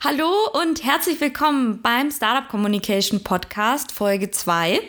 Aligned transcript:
Hallo 0.00 0.32
und 0.52 0.84
herzlich 0.84 1.20
willkommen 1.20 1.82
beim 1.82 2.12
Startup 2.12 2.48
Communication 2.48 3.24
Podcast 3.24 3.90
Folge 3.90 4.30
2. 4.30 4.80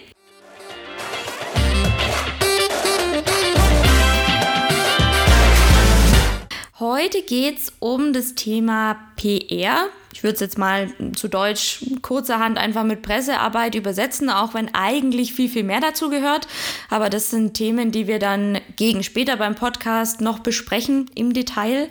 Heute 6.77 7.23
geht 7.23 7.57
es 7.57 7.73
um 7.79 8.13
das 8.13 8.35
Thema 8.35 8.99
PR 9.15 9.87
ich 10.13 10.23
würde 10.23 10.35
es 10.35 10.39
jetzt 10.39 10.57
mal 10.57 10.89
zu 11.15 11.27
Deutsch 11.27 11.85
kurzerhand 12.01 12.57
einfach 12.57 12.83
mit 12.83 13.01
Pressearbeit 13.01 13.75
übersetzen, 13.75 14.29
auch 14.29 14.53
wenn 14.53 14.73
eigentlich 14.73 15.33
viel, 15.33 15.49
viel 15.49 15.63
mehr 15.63 15.81
dazu 15.81 16.09
gehört. 16.09 16.47
Aber 16.89 17.09
das 17.09 17.29
sind 17.29 17.53
Themen, 17.53 17.91
die 17.91 18.07
wir 18.07 18.19
dann 18.19 18.59
gegen 18.75 19.03
später 19.03 19.37
beim 19.37 19.55
Podcast 19.55 20.21
noch 20.21 20.39
besprechen 20.39 21.09
im 21.15 21.33
Detail. 21.33 21.89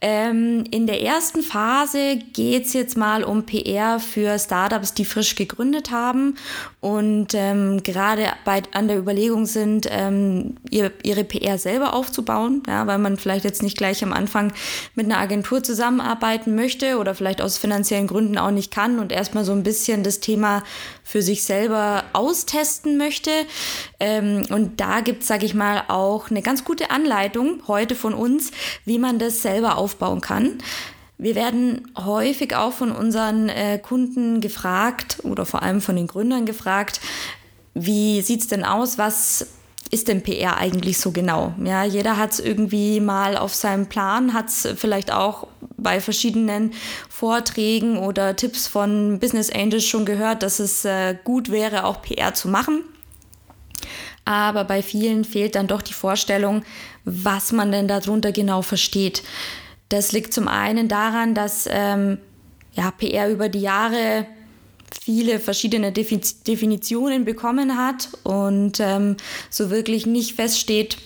Ähm, 0.00 0.64
in 0.70 0.86
der 0.86 1.02
ersten 1.02 1.42
Phase 1.42 2.16
geht 2.32 2.66
es 2.66 2.72
jetzt 2.72 2.96
mal 2.96 3.24
um 3.24 3.44
PR 3.44 4.00
für 4.00 4.38
Startups, 4.38 4.94
die 4.94 5.04
frisch 5.04 5.34
gegründet 5.34 5.90
haben 5.90 6.36
und 6.80 7.34
ähm, 7.34 7.82
gerade 7.82 8.26
an 8.72 8.88
der 8.88 8.98
Überlegung 8.98 9.44
sind, 9.44 9.86
ähm, 9.90 10.56
ihr, 10.70 10.92
ihre 11.02 11.24
PR 11.24 11.58
selber 11.58 11.92
aufzubauen, 11.92 12.62
ja, 12.66 12.86
weil 12.86 12.98
man 12.98 13.18
vielleicht 13.18 13.44
jetzt 13.44 13.62
nicht 13.62 13.76
gleich 13.76 14.02
am 14.02 14.14
Anfang 14.14 14.52
mit 14.94 15.06
einer 15.06 15.18
Agentur 15.18 15.62
zusammenarbeiten 15.62 16.54
möchte 16.54 16.98
oder 16.98 17.14
vielleicht 17.14 17.42
aus 17.50 17.58
finanziellen 17.58 18.06
Gründen 18.06 18.38
auch 18.38 18.52
nicht 18.52 18.70
kann 18.70 19.00
und 19.00 19.10
erstmal 19.10 19.44
so 19.44 19.50
ein 19.50 19.64
bisschen 19.64 20.04
das 20.04 20.20
Thema 20.20 20.62
für 21.02 21.20
sich 21.20 21.42
selber 21.42 22.04
austesten 22.12 22.96
möchte. 22.96 23.30
Ähm, 23.98 24.44
und 24.50 24.80
da 24.80 25.00
gibt 25.00 25.22
es, 25.22 25.28
sage 25.28 25.46
ich 25.46 25.54
mal, 25.54 25.82
auch 25.88 26.30
eine 26.30 26.42
ganz 26.42 26.64
gute 26.64 26.92
Anleitung 26.92 27.62
heute 27.66 27.96
von 27.96 28.14
uns, 28.14 28.52
wie 28.84 28.98
man 28.98 29.18
das 29.18 29.42
selber 29.42 29.78
aufbauen 29.78 30.20
kann. 30.20 30.58
Wir 31.18 31.34
werden 31.34 31.90
häufig 31.98 32.54
auch 32.54 32.72
von 32.72 32.92
unseren 32.92 33.48
äh, 33.48 33.78
Kunden 33.78 34.40
gefragt 34.40 35.18
oder 35.24 35.44
vor 35.44 35.64
allem 35.64 35.80
von 35.80 35.96
den 35.96 36.06
Gründern 36.06 36.46
gefragt, 36.46 37.00
wie 37.74 38.22
sieht 38.22 38.42
es 38.42 38.46
denn 38.46 38.64
aus, 38.64 38.96
was 38.96 39.48
ist 39.90 40.06
denn 40.06 40.22
PR 40.22 40.56
eigentlich 40.56 40.98
so 40.98 41.10
genau? 41.10 41.52
Ja, 41.64 41.82
jeder 41.82 42.16
hat 42.16 42.32
es 42.32 42.40
irgendwie 42.40 43.00
mal 43.00 43.36
auf 43.36 43.54
seinem 43.54 43.86
Plan, 43.86 44.34
hat 44.34 44.48
es 44.48 44.68
vielleicht 44.76 45.12
auch 45.12 45.48
bei 45.82 46.00
verschiedenen 46.00 46.72
Vorträgen 47.08 47.98
oder 47.98 48.36
Tipps 48.36 48.66
von 48.66 49.18
Business 49.18 49.50
Angels 49.50 49.84
schon 49.84 50.04
gehört, 50.04 50.42
dass 50.42 50.58
es 50.58 50.84
äh, 50.84 51.16
gut 51.24 51.50
wäre, 51.50 51.84
auch 51.84 52.02
PR 52.02 52.34
zu 52.34 52.48
machen. 52.48 52.84
Aber 54.24 54.64
bei 54.64 54.82
vielen 54.82 55.24
fehlt 55.24 55.54
dann 55.54 55.66
doch 55.66 55.82
die 55.82 55.92
Vorstellung, 55.92 56.62
was 57.04 57.52
man 57.52 57.72
denn 57.72 57.88
darunter 57.88 58.32
genau 58.32 58.62
versteht. 58.62 59.22
Das 59.88 60.12
liegt 60.12 60.32
zum 60.32 60.46
einen 60.46 60.88
daran, 60.88 61.34
dass 61.34 61.68
ähm, 61.70 62.18
ja, 62.74 62.90
PR 62.92 63.28
über 63.30 63.48
die 63.48 63.60
Jahre 63.60 64.26
viele 65.00 65.38
verschiedene 65.38 65.92
Definitionen 65.92 67.24
bekommen 67.24 67.76
hat 67.76 68.08
und 68.22 68.80
ähm, 68.80 69.16
so 69.48 69.70
wirklich 69.70 70.06
nicht 70.06 70.34
feststeht, 70.34 70.98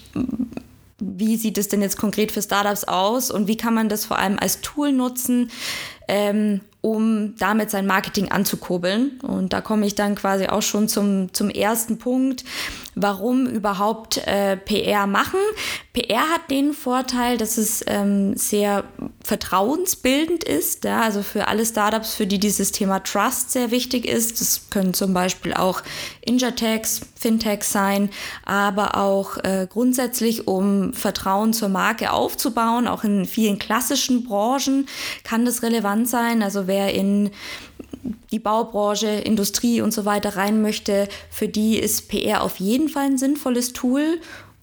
wie 1.06 1.36
sieht 1.36 1.58
es 1.58 1.68
denn 1.68 1.82
jetzt 1.82 1.98
konkret 1.98 2.32
für 2.32 2.42
Startups 2.42 2.84
aus 2.84 3.30
und 3.30 3.48
wie 3.48 3.56
kann 3.56 3.74
man 3.74 3.88
das 3.88 4.04
vor 4.04 4.18
allem 4.18 4.38
als 4.38 4.60
Tool 4.60 4.92
nutzen, 4.92 5.50
ähm, 6.08 6.60
um 6.80 7.34
damit 7.38 7.70
sein 7.70 7.86
Marketing 7.86 8.30
anzukurbeln. 8.30 9.20
Und 9.20 9.52
da 9.52 9.60
komme 9.60 9.86
ich 9.86 9.94
dann 9.94 10.14
quasi 10.14 10.46
auch 10.46 10.62
schon 10.62 10.88
zum, 10.88 11.32
zum 11.32 11.50
ersten 11.50 11.98
Punkt, 11.98 12.44
warum 12.94 13.46
überhaupt 13.46 14.18
äh, 14.26 14.56
PR 14.56 15.06
machen. 15.06 15.40
PR 15.92 16.30
hat 16.30 16.50
den 16.50 16.72
Vorteil, 16.72 17.36
dass 17.36 17.58
es 17.58 17.84
ähm, 17.86 18.36
sehr 18.36 18.84
vertrauensbildend 19.22 20.44
ist. 20.44 20.84
Ja? 20.84 21.02
Also 21.02 21.22
für 21.22 21.48
alle 21.48 21.64
Startups, 21.64 22.14
für 22.14 22.26
die 22.26 22.38
dieses 22.38 22.72
Thema 22.72 23.00
Trust 23.00 23.52
sehr 23.52 23.70
wichtig 23.70 24.06
ist. 24.06 24.40
Das 24.40 24.70
können 24.70 24.94
zum 24.94 25.14
Beispiel 25.14 25.54
auch 25.54 25.82
Injatechs, 26.20 27.00
Fintechs 27.14 27.72
sein, 27.72 28.10
aber 28.44 28.96
auch 28.96 29.38
äh, 29.38 29.66
grundsätzlich, 29.70 30.46
um 30.46 30.92
Vertrauen 30.92 31.52
zur 31.52 31.68
Marke 31.68 32.12
aufzubauen. 32.12 32.86
Auch 32.86 33.04
in 33.04 33.24
vielen 33.24 33.58
klassischen 33.58 34.24
Branchen 34.24 34.86
kann 35.22 35.44
das 35.44 35.62
relevant 35.62 36.08
sein. 36.08 36.42
Also 36.42 36.66
wer 36.66 36.92
in 36.92 37.30
die 38.30 38.38
Baubranche, 38.38 39.06
Industrie 39.06 39.80
und 39.80 39.92
so 39.92 40.04
weiter 40.04 40.36
rein 40.36 40.62
möchte, 40.62 41.08
für 41.30 41.48
die 41.48 41.78
ist 41.78 42.08
PR 42.08 42.42
auf 42.42 42.60
jeden 42.60 42.88
Fall 42.88 43.06
ein 43.06 43.18
sinnvolles 43.18 43.72
Tool. 43.72 44.20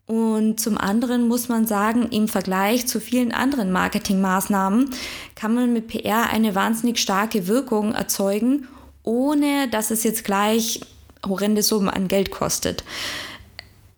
Und 0.07 0.59
zum 0.59 0.77
anderen 0.77 1.27
muss 1.27 1.47
man 1.47 1.65
sagen, 1.65 2.09
im 2.11 2.27
Vergleich 2.27 2.85
zu 2.87 2.99
vielen 2.99 3.31
anderen 3.31 3.71
Marketingmaßnahmen 3.71 4.89
kann 5.35 5.53
man 5.53 5.71
mit 5.71 5.87
PR 5.87 6.29
eine 6.29 6.53
wahnsinnig 6.53 6.99
starke 6.99 7.47
Wirkung 7.47 7.93
erzeugen, 7.93 8.67
ohne 9.03 9.69
dass 9.69 9.89
es 9.89 10.03
jetzt 10.03 10.25
gleich 10.25 10.81
horrende 11.25 11.63
Summen 11.63 11.89
an 11.89 12.07
Geld 12.07 12.31
kostet. 12.31 12.83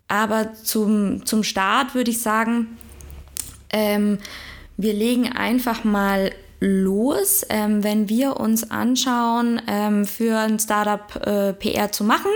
Aber 0.07 0.53
zum, 0.53 1.25
zum 1.25 1.43
Start 1.43 1.95
würde 1.95 2.11
ich 2.11 2.21
sagen, 2.21 2.77
ähm, 3.71 4.19
wir 4.77 4.93
legen 4.93 5.31
einfach 5.31 5.83
mal 5.83 6.31
los, 6.63 7.46
ähm, 7.50 7.84
wenn 7.84 8.07
wir 8.07 8.40
uns 8.40 8.72
anschauen, 8.72 9.62
ähm, 9.68 10.06
für 10.06 10.38
ein 10.38 10.59
Startup 10.59 11.28
äh, 11.28 11.53
PR 11.53 11.91
zu 11.91 12.06
machen. 12.06 12.31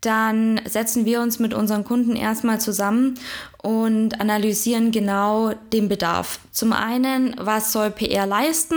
Dann 0.00 0.60
setzen 0.66 1.06
wir 1.06 1.22
uns 1.22 1.38
mit 1.38 1.54
unseren 1.54 1.84
Kunden 1.84 2.16
erstmal 2.16 2.60
zusammen 2.60 3.14
und 3.62 4.20
analysieren 4.20 4.90
genau 4.90 5.52
den 5.72 5.88
Bedarf. 5.88 6.40
Zum 6.50 6.72
einen, 6.72 7.34
was 7.38 7.72
soll 7.72 7.90
PR 7.90 8.26
leisten? 8.26 8.76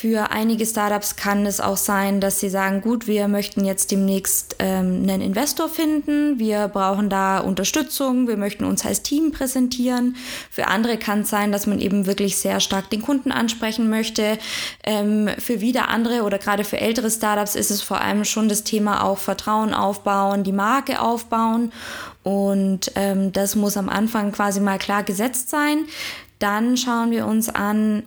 Für 0.00 0.30
einige 0.30 0.64
Startups 0.64 1.16
kann 1.16 1.44
es 1.44 1.60
auch 1.60 1.76
sein, 1.76 2.20
dass 2.20 2.38
sie 2.38 2.50
sagen, 2.50 2.82
gut, 2.82 3.08
wir 3.08 3.26
möchten 3.26 3.64
jetzt 3.64 3.90
demnächst 3.90 4.54
ähm, 4.60 5.02
einen 5.02 5.20
Investor 5.20 5.68
finden, 5.68 6.38
wir 6.38 6.68
brauchen 6.68 7.10
da 7.10 7.40
Unterstützung, 7.40 8.28
wir 8.28 8.36
möchten 8.36 8.62
uns 8.62 8.86
als 8.86 9.02
Team 9.02 9.32
präsentieren. 9.32 10.14
Für 10.52 10.68
andere 10.68 10.98
kann 10.98 11.22
es 11.22 11.30
sein, 11.30 11.50
dass 11.50 11.66
man 11.66 11.80
eben 11.80 12.06
wirklich 12.06 12.36
sehr 12.36 12.60
stark 12.60 12.90
den 12.90 13.02
Kunden 13.02 13.32
ansprechen 13.32 13.90
möchte. 13.90 14.38
Ähm, 14.84 15.30
für 15.36 15.60
wieder 15.60 15.88
andere 15.88 16.22
oder 16.22 16.38
gerade 16.38 16.62
für 16.62 16.80
ältere 16.80 17.10
Startups 17.10 17.56
ist 17.56 17.72
es 17.72 17.82
vor 17.82 18.00
allem 18.00 18.24
schon 18.24 18.48
das 18.48 18.62
Thema 18.62 19.02
auch 19.02 19.18
Vertrauen 19.18 19.74
aufbauen, 19.74 20.44
die 20.44 20.52
Marke 20.52 21.00
aufbauen. 21.00 21.72
Und 22.22 22.92
ähm, 22.94 23.32
das 23.32 23.56
muss 23.56 23.76
am 23.76 23.88
Anfang 23.88 24.30
quasi 24.30 24.60
mal 24.60 24.78
klar 24.78 25.02
gesetzt 25.02 25.50
sein. 25.50 25.86
Dann 26.38 26.76
schauen 26.76 27.10
wir 27.10 27.26
uns 27.26 27.48
an, 27.48 28.04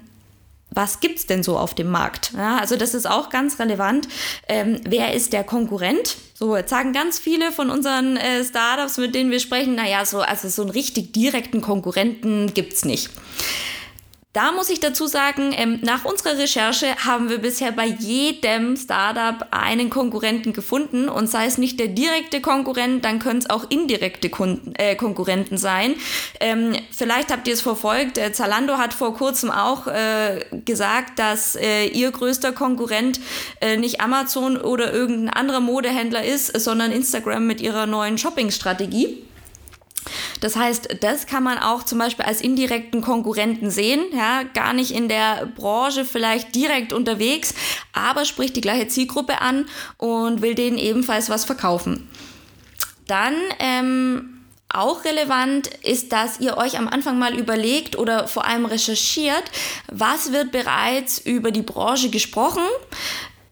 was 0.74 1.02
gibt 1.02 1.20
es 1.20 1.28
denn 1.28 1.44
so 1.44 1.58
auf 1.58 1.76
dem 1.76 1.90
Markt? 1.90 2.32
Ja, 2.36 2.58
also 2.58 2.78
das 2.78 2.94
ist 2.94 3.06
auch 3.06 3.30
ganz 3.30 3.60
relevant. 3.60 4.08
Ähm, 4.48 4.80
wer 4.88 5.14
ist 5.14 5.34
der 5.34 5.44
Konkurrent? 5.44 6.18
So, 6.34 6.56
jetzt 6.56 6.70
sagen 6.70 6.94
ganz 6.94 7.20
viele 7.20 7.52
von 7.52 7.70
unseren 7.70 8.18
äh, 8.18 8.44
Startups, 8.44 8.98
mit 8.98 9.14
denen 9.14 9.32
wir 9.32 9.40
sprechen, 9.40 9.76
naja, 9.76 10.06
so, 10.06 10.22
also 10.22 10.48
so 10.50 10.62
einen 10.64 10.72
richtig 10.72 11.14
direkten 11.14 11.62
Konkurrenten 11.62 12.54
gibt 12.54 12.74
es 12.74 12.86
nicht. 12.86 13.10
Da 14.34 14.54
muss 14.54 14.70
ich 14.70 14.80
dazu 14.80 15.08
sagen, 15.08 15.54
ähm, 15.58 15.80
nach 15.82 16.06
unserer 16.06 16.38
Recherche 16.38 16.96
haben 17.04 17.30
wir 17.30 17.40
bisher 17.40 17.74
bei 17.74 17.86
jedem 17.86 18.78
Startup 18.78 19.46
einen 19.52 19.90
Konkurrenten 19.90 20.54
gefunden 20.54 21.10
und 21.10 21.28
sei 21.28 21.48
es 21.48 21.58
nicht 21.58 21.82
der 21.82 21.90
direkte 21.90 22.40
Konkurrent, 22.40 23.04
dann 23.04 23.20
können 23.20 23.40
es 23.40 23.50
auch 23.50 23.70
indirekte 23.70 24.30
Kunden, 24.30 24.74
äh, 24.76 24.96
Konkurrenten 24.96 25.58
sein. 25.58 25.96
Ähm, 26.40 26.78
vielleicht 26.92 27.30
habt 27.30 27.46
ihr 27.50 27.54
es 27.54 27.62
verfolgt, 27.62 28.18
äh, 28.18 28.32
Zalando 28.32 28.78
hat 28.78 28.94
vor 28.94 29.14
kurzem 29.16 29.52
auch 29.52 29.88
äh, 29.88 30.46
gesagt, 30.64 31.20
dass 31.20 31.58
äh, 31.58 31.88
ihr 31.88 32.10
größter 32.12 32.54
Konkurrent 32.54 33.20
äh, 33.60 33.76
nicht 33.76 34.00
Amazon 34.00 34.56
oder 34.56 34.94
irgendein 34.94 35.34
anderer 35.34 35.60
Modehändler 35.60 36.24
ist, 36.24 36.58
sondern 36.58 36.94
Instagram 36.94 37.48
mit 37.48 37.60
ihrer 37.60 37.86
neuen 37.86 38.18
Shopping-Strategie. 38.18 39.26
Das 40.40 40.56
heißt, 40.56 40.98
das 41.02 41.28
kann 41.28 41.44
man 41.44 41.58
auch 41.58 41.84
zum 41.84 42.00
Beispiel 42.00 42.26
als 42.26 42.42
indirekten 42.42 43.02
Konkurrenten 43.02 43.70
sehen, 43.70 44.02
ja, 44.14 44.44
gar 44.44 44.74
nicht 44.74 44.92
in 44.92 45.08
der 45.08 45.46
Branche 45.56 46.06
vielleicht 46.06 46.56
direkt 46.56 46.94
unterwegs, 46.94 47.54
aber 47.94 48.26
spricht 48.26 48.56
die 48.56 48.62
gleiche 48.62 48.88
Zielgruppe 48.88 49.42
an 49.42 49.68
und 49.98 50.42
will 50.42 50.56
denen 50.56 50.78
ebenfalls 50.78 51.30
was 51.30 51.46
verkaufen. 51.46 52.10
Dann 53.08 53.36
ähm, 53.60 54.42
auch 54.74 55.04
relevant 55.04 55.68
ist, 55.84 56.12
dass 56.12 56.40
ihr 56.40 56.58
euch 56.58 56.78
am 56.78 56.88
Anfang 56.88 57.20
mal 57.20 57.38
überlegt 57.38 57.98
oder 57.98 58.28
vor 58.28 58.46
allem 58.46 58.66
recherchiert, 58.66 59.44
was 59.92 60.32
wird 60.32 60.52
bereits 60.52 61.20
über 61.20 61.52
die 61.52 61.62
Branche 61.62 62.10
gesprochen, 62.10 62.64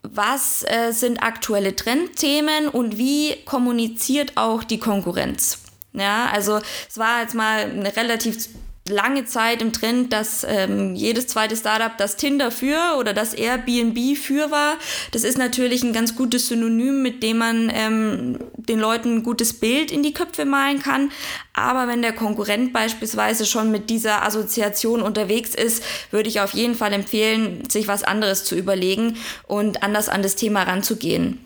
was 0.01 0.63
äh, 0.63 0.91
sind 0.91 1.21
aktuelle 1.21 1.75
Trendthemen 1.75 2.69
und 2.69 2.97
wie 2.97 3.35
kommuniziert 3.45 4.37
auch 4.37 4.63
die 4.63 4.79
Konkurrenz. 4.79 5.59
Ja, 5.93 6.29
also 6.31 6.59
es 6.87 6.97
war 6.97 7.21
jetzt 7.21 7.35
mal 7.35 7.61
eine 7.61 7.95
relativ 7.95 8.49
lange 8.89 9.25
Zeit 9.25 9.61
im 9.61 9.71
Trend, 9.71 10.11
dass 10.11 10.45
ähm, 10.47 10.95
jedes 10.95 11.27
zweite 11.27 11.55
Startup 11.55 11.95
das 11.97 12.17
Tinder 12.17 12.51
für 12.51 12.95
oder 12.97 13.13
das 13.13 13.33
Airbnb 13.33 14.17
für 14.17 14.51
war. 14.51 14.77
Das 15.11 15.23
ist 15.23 15.37
natürlich 15.37 15.83
ein 15.83 15.93
ganz 15.93 16.15
gutes 16.15 16.47
Synonym, 16.47 17.01
mit 17.01 17.23
dem 17.23 17.37
man 17.37 17.71
ähm, 17.73 18.39
den 18.55 18.79
Leuten 18.79 19.17
ein 19.17 19.23
gutes 19.23 19.53
Bild 19.53 19.91
in 19.91 20.03
die 20.03 20.13
Köpfe 20.13 20.45
malen 20.45 20.81
kann. 20.81 21.11
Aber 21.53 21.87
wenn 21.87 22.01
der 22.01 22.13
Konkurrent 22.13 22.73
beispielsweise 22.73 23.45
schon 23.45 23.71
mit 23.71 23.89
dieser 23.89 24.23
Assoziation 24.23 25.01
unterwegs 25.01 25.55
ist, 25.55 25.83
würde 26.11 26.29
ich 26.29 26.41
auf 26.41 26.53
jeden 26.53 26.75
Fall 26.75 26.93
empfehlen, 26.93 27.69
sich 27.69 27.87
was 27.87 28.03
anderes 28.03 28.43
zu 28.43 28.55
überlegen 28.55 29.17
und 29.47 29.83
anders 29.83 30.09
an 30.09 30.23
das 30.23 30.35
Thema 30.35 30.63
ranzugehen. 30.63 31.39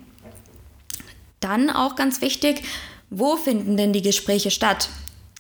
Dann 1.40 1.70
auch 1.70 1.96
ganz 1.96 2.22
wichtig, 2.22 2.64
wo 3.14 3.36
finden 3.36 3.78
denn 3.78 3.94
die 3.94 4.02
Gespräche 4.02 4.52
statt? 4.52 4.90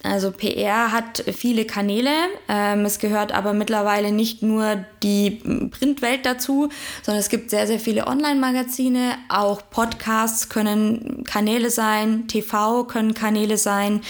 Also 0.03 0.31
PR 0.31 0.91
hat 0.91 1.23
viele 1.33 1.63
Kanäle. 1.63 2.11
Ähm, 2.49 2.83
es 2.83 2.99
gehört 2.99 3.31
aber 3.31 3.53
mittlerweile 3.53 4.11
nicht 4.11 4.43
nur 4.43 4.83
die 5.01 5.41
Printwelt 5.71 6.25
dazu, 6.25 6.69
sondern 7.03 7.21
es 7.21 7.29
gibt 7.29 7.49
sehr, 7.49 7.67
sehr 7.67 7.79
viele 7.79 8.05
Online-Magazine. 8.05 9.15
Auch 9.29 9.61
Podcasts 9.69 10.49
können 10.49 11.23
Kanäle 11.23 11.69
sein, 11.69 12.27
TV 12.27 12.83
können 12.83 13.13
Kanäle 13.13 13.57
sein. 13.57 14.01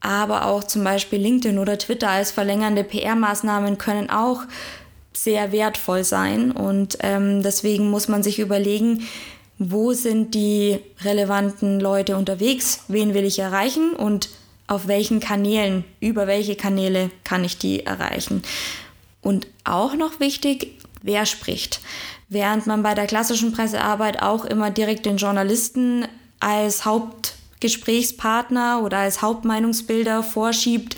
Aber 0.00 0.46
auch 0.46 0.62
zum 0.62 0.84
Beispiel 0.84 1.18
LinkedIn 1.18 1.58
oder 1.58 1.76
Twitter 1.76 2.10
als 2.10 2.30
verlängernde 2.30 2.84
PR-Maßnahmen 2.84 3.78
können 3.78 4.08
auch 4.08 4.42
sehr 5.12 5.50
wertvoll 5.50 6.04
sein. 6.04 6.52
Und 6.52 6.98
ähm, 7.00 7.42
deswegen 7.42 7.90
muss 7.90 8.06
man 8.06 8.22
sich 8.22 8.38
überlegen, 8.38 9.08
wo 9.58 9.92
sind 9.92 10.34
die 10.34 10.78
relevanten 11.02 11.80
Leute 11.80 12.16
unterwegs, 12.16 12.80
wen 12.88 13.14
will 13.14 13.24
ich 13.24 13.38
erreichen 13.38 13.92
und 13.92 14.28
auf 14.66 14.88
welchen 14.88 15.20
Kanälen, 15.20 15.84
über 16.00 16.26
welche 16.26 16.56
Kanäle 16.56 17.10
kann 17.24 17.44
ich 17.44 17.58
die 17.58 17.86
erreichen. 17.86 18.42
Und 19.22 19.46
auch 19.64 19.94
noch 19.94 20.20
wichtig, 20.20 20.78
wer 21.02 21.24
spricht. 21.26 21.80
Während 22.28 22.66
man 22.66 22.82
bei 22.82 22.94
der 22.94 23.06
klassischen 23.06 23.52
Pressearbeit 23.52 24.20
auch 24.22 24.44
immer 24.44 24.70
direkt 24.70 25.06
den 25.06 25.16
Journalisten 25.16 26.06
als 26.40 26.84
Hauptgesprächspartner 26.84 28.82
oder 28.82 28.98
als 28.98 29.22
Hauptmeinungsbilder 29.22 30.22
vorschiebt, 30.24 30.96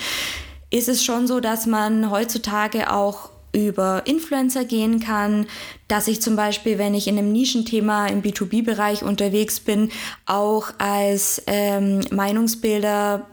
ist 0.70 0.88
es 0.88 1.04
schon 1.04 1.26
so, 1.26 1.40
dass 1.40 1.66
man 1.66 2.10
heutzutage 2.10 2.90
auch 2.92 3.30
über 3.52 4.02
Influencer 4.04 4.64
gehen 4.64 5.00
kann, 5.00 5.46
dass 5.88 6.08
ich 6.08 6.20
zum 6.20 6.36
Beispiel, 6.36 6.78
wenn 6.78 6.94
ich 6.94 7.08
in 7.08 7.18
einem 7.18 7.32
Nischenthema 7.32 8.06
im 8.06 8.22
B2B-Bereich 8.22 9.02
unterwegs 9.02 9.60
bin, 9.60 9.90
auch 10.26 10.70
als 10.78 11.42
ähm, 11.46 12.00
Meinungsbilder 12.10 13.26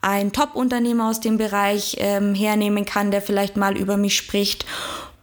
ein 0.00 0.32
Top-Unternehmer 0.32 1.10
aus 1.10 1.20
dem 1.20 1.38
Bereich 1.38 1.96
ähm, 1.98 2.34
hernehmen 2.34 2.84
kann, 2.84 3.10
der 3.10 3.22
vielleicht 3.22 3.56
mal 3.56 3.76
über 3.76 3.96
mich 3.96 4.16
spricht 4.16 4.66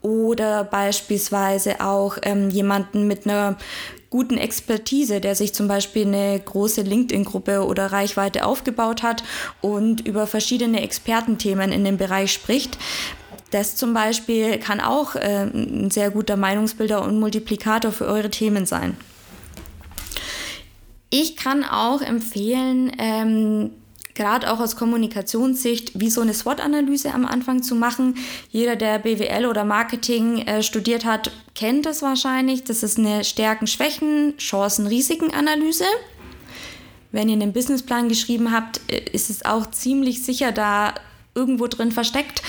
oder 0.02 0.64
beispielsweise 0.64 1.82
auch 1.82 2.18
ähm, 2.22 2.50
jemanden 2.50 3.08
mit 3.08 3.26
einer 3.26 3.58
guten 4.10 4.38
Expertise, 4.38 5.22
der 5.22 5.36
sich 5.36 5.54
zum 5.54 5.68
Beispiel 5.68 6.08
eine 6.08 6.40
große 6.40 6.82
LinkedIn-Gruppe 6.82 7.66
oder 7.66 7.92
Reichweite 7.92 8.46
aufgebaut 8.46 9.04
hat 9.04 9.24
und 9.62 10.08
über 10.08 10.26
verschiedene 10.26 10.82
Expertenthemen 10.82 11.72
in 11.72 11.84
dem 11.84 11.98
Bereich 11.98 12.32
spricht. 12.32 12.78
Das 13.52 13.76
zum 13.76 13.94
Beispiel 13.94 14.60
kann 14.60 14.80
auch 14.80 15.16
äh, 15.16 15.44
ein 15.44 15.90
sehr 15.92 16.12
guter 16.12 16.38
Meinungsbilder 16.38 17.04
und 17.04 17.20
Multiplikator 17.20 17.92
für 17.92 18.06
eure 18.06 18.30
Themen 18.30 18.66
sein. 18.66 18.96
Ich 21.10 21.36
kann 21.36 21.64
auch 21.64 22.02
empfehlen, 22.02 22.92
ähm, 23.00 23.72
gerade 24.14 24.52
auch 24.52 24.60
aus 24.60 24.76
Kommunikationssicht, 24.76 26.00
wie 26.00 26.10
so 26.10 26.22
eine 26.22 26.34
SWOT-Analyse 26.34 27.14
am 27.14 27.26
Anfang 27.26 27.64
zu 27.64 27.74
machen. 27.74 28.16
Jeder, 28.52 28.76
der 28.76 29.00
BWL 29.00 29.46
oder 29.48 29.64
Marketing 29.64 30.40
äh, 30.40 30.62
studiert 30.62 31.06
hat, 31.06 31.32
kennt 31.56 31.86
das 31.86 32.02
wahrscheinlich. 32.02 32.66
Das 32.66 32.84
ist 32.84 33.00
eine 33.00 33.24
Stärken, 33.24 33.66
Schwächen, 33.66 34.36
Chancen, 34.38 34.86
Risiken-Analyse. 34.86 35.86
Wenn 37.12 37.30
ihr 37.30 37.36
einen 37.36 37.54
Businessplan 37.54 38.10
geschrieben 38.10 38.52
habt, 38.52 38.82
äh, 38.92 39.00
ist 39.12 39.30
es 39.30 39.46
auch 39.46 39.72
ziemlich 39.72 40.24
sicher 40.24 40.52
da 40.52 40.94
irgendwo 41.34 41.68
drin 41.68 41.92
versteckt. 41.92 42.44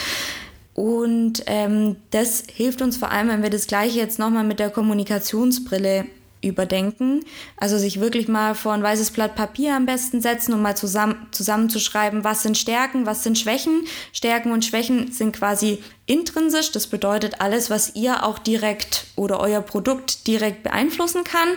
Und 0.80 1.42
ähm, 1.44 1.96
das 2.10 2.44
hilft 2.50 2.80
uns 2.80 2.96
vor 2.96 3.10
allem, 3.10 3.28
wenn 3.28 3.42
wir 3.42 3.50
das 3.50 3.66
gleiche 3.66 3.98
jetzt 3.98 4.18
nochmal 4.18 4.44
mit 4.44 4.60
der 4.60 4.70
Kommunikationsbrille 4.70 6.06
überdenken. 6.40 7.22
Also 7.58 7.76
sich 7.76 8.00
wirklich 8.00 8.28
mal 8.28 8.54
vor 8.54 8.72
ein 8.72 8.82
weißes 8.82 9.10
Blatt 9.10 9.34
Papier 9.34 9.76
am 9.76 9.84
besten 9.84 10.22
setzen 10.22 10.54
und 10.54 10.62
mal 10.62 10.78
zusammen, 10.78 11.26
zusammenzuschreiben, 11.32 12.24
was 12.24 12.42
sind 12.42 12.56
Stärken, 12.56 13.04
was 13.04 13.22
sind 13.22 13.38
Schwächen. 13.38 13.84
Stärken 14.14 14.52
und 14.52 14.64
Schwächen 14.64 15.12
sind 15.12 15.36
quasi 15.36 15.84
intrinsisch. 16.06 16.72
Das 16.72 16.86
bedeutet 16.86 17.42
alles, 17.42 17.68
was 17.68 17.94
ihr 17.94 18.24
auch 18.24 18.38
direkt 18.38 19.04
oder 19.16 19.38
euer 19.38 19.60
Produkt 19.60 20.26
direkt 20.28 20.62
beeinflussen 20.62 21.24
kann. 21.24 21.48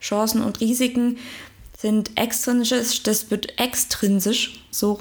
Chancen 0.00 0.42
und 0.42 0.60
Risiken 0.60 1.18
sind 1.78 2.18
extrinsisch, 2.18 3.04
das 3.04 3.26
extrinsisch, 3.58 4.64
so 4.72 4.98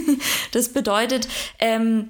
das 0.50 0.70
bedeutet, 0.70 1.28
ähm, 1.60 2.08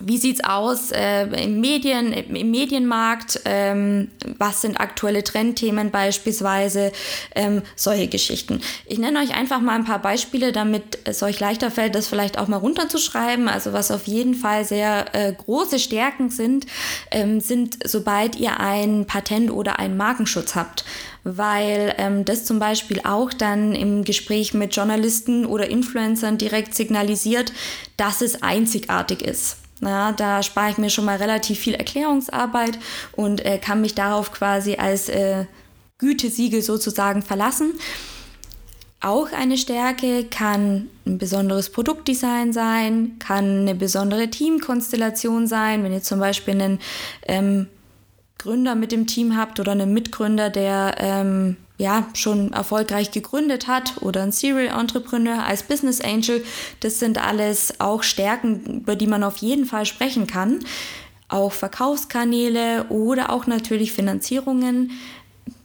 wie 0.00 0.18
sieht's 0.18 0.44
aus 0.44 0.92
äh, 0.92 1.24
im 1.44 1.60
Medien, 1.60 2.12
im 2.12 2.50
Medienmarkt? 2.50 3.40
Ähm, 3.44 4.08
was 4.38 4.60
sind 4.60 4.80
aktuelle 4.80 5.24
Trendthemen 5.24 5.90
beispielsweise? 5.90 6.92
Ähm, 7.34 7.62
solche 7.74 8.06
Geschichten. 8.06 8.60
Ich 8.86 8.98
nenne 8.98 9.18
euch 9.20 9.34
einfach 9.34 9.60
mal 9.60 9.74
ein 9.74 9.84
paar 9.84 10.00
Beispiele, 10.00 10.52
damit 10.52 10.98
es 11.04 11.22
euch 11.22 11.40
leichter 11.40 11.70
fällt, 11.70 11.94
das 11.94 12.06
vielleicht 12.06 12.38
auch 12.38 12.48
mal 12.48 12.58
runterzuschreiben. 12.58 13.48
Also 13.48 13.72
was 13.72 13.90
auf 13.90 14.06
jeden 14.06 14.34
Fall 14.34 14.64
sehr 14.64 15.14
äh, 15.14 15.32
große 15.32 15.78
Stärken 15.78 16.30
sind, 16.30 16.66
ähm, 17.10 17.40
sind, 17.40 17.78
sobald 17.84 18.36
ihr 18.36 18.60
ein 18.60 19.06
Patent 19.06 19.50
oder 19.50 19.78
einen 19.78 19.96
Markenschutz 19.96 20.54
habt 20.54 20.84
weil 21.24 21.94
ähm, 21.98 22.24
das 22.24 22.44
zum 22.46 22.58
Beispiel 22.58 23.00
auch 23.04 23.32
dann 23.34 23.74
im 23.74 24.04
Gespräch 24.04 24.54
mit 24.54 24.74
Journalisten 24.74 25.44
oder 25.44 25.68
Influencern 25.68 26.38
direkt 26.38 26.74
signalisiert, 26.74 27.52
dass 27.98 28.22
es 28.22 28.42
einzigartig 28.42 29.20
ist. 29.20 29.58
Ja, 29.80 30.12
da 30.12 30.42
spare 30.42 30.70
ich 30.70 30.78
mir 30.78 30.90
schon 30.90 31.04
mal 31.04 31.16
relativ 31.16 31.58
viel 31.58 31.74
Erklärungsarbeit 31.74 32.78
und 33.12 33.44
äh, 33.44 33.58
kann 33.58 33.80
mich 33.80 33.94
darauf 33.94 34.32
quasi 34.32 34.74
als 34.76 35.08
äh, 35.08 35.44
Gütesiegel 35.98 36.62
sozusagen 36.62 37.22
verlassen. 37.22 37.74
Auch 39.00 39.30
eine 39.30 39.56
Stärke 39.56 40.24
kann 40.24 40.88
ein 41.06 41.18
besonderes 41.18 41.70
Produktdesign 41.70 42.52
sein, 42.52 43.16
kann 43.20 43.60
eine 43.60 43.76
besondere 43.76 44.28
Teamkonstellation 44.28 45.46
sein, 45.46 45.84
wenn 45.84 45.92
ihr 45.92 46.02
zum 46.02 46.18
Beispiel 46.18 46.54
einen 46.54 46.80
ähm, 47.22 47.68
Gründer 48.38 48.74
mit 48.74 48.90
dem 48.90 49.06
Team 49.06 49.36
habt 49.36 49.60
oder 49.60 49.72
einen 49.72 49.94
Mitgründer, 49.94 50.50
der 50.50 50.96
ähm, 50.98 51.56
ja, 51.78 52.08
schon 52.14 52.52
erfolgreich 52.52 53.12
gegründet 53.12 53.68
hat 53.68 54.02
oder 54.02 54.22
ein 54.24 54.32
Serial 54.32 54.78
Entrepreneur 54.78 55.44
als 55.44 55.62
Business 55.62 56.00
Angel. 56.00 56.44
Das 56.80 56.98
sind 56.98 57.24
alles 57.24 57.80
auch 57.80 58.02
Stärken, 58.02 58.80
über 58.80 58.96
die 58.96 59.06
man 59.06 59.22
auf 59.22 59.36
jeden 59.38 59.64
Fall 59.64 59.86
sprechen 59.86 60.26
kann. 60.26 60.58
Auch 61.28 61.52
Verkaufskanäle 61.52 62.86
oder 62.88 63.30
auch 63.30 63.46
natürlich 63.46 63.92
Finanzierungen. 63.92 64.90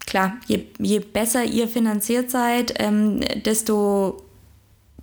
Klar, 0.05 0.37
je, 0.47 0.65
je 0.77 0.99
besser 0.99 1.43
ihr 1.45 1.67
finanziert 1.67 2.29
seid, 2.29 2.75
ähm, 2.77 3.21
desto 3.43 4.23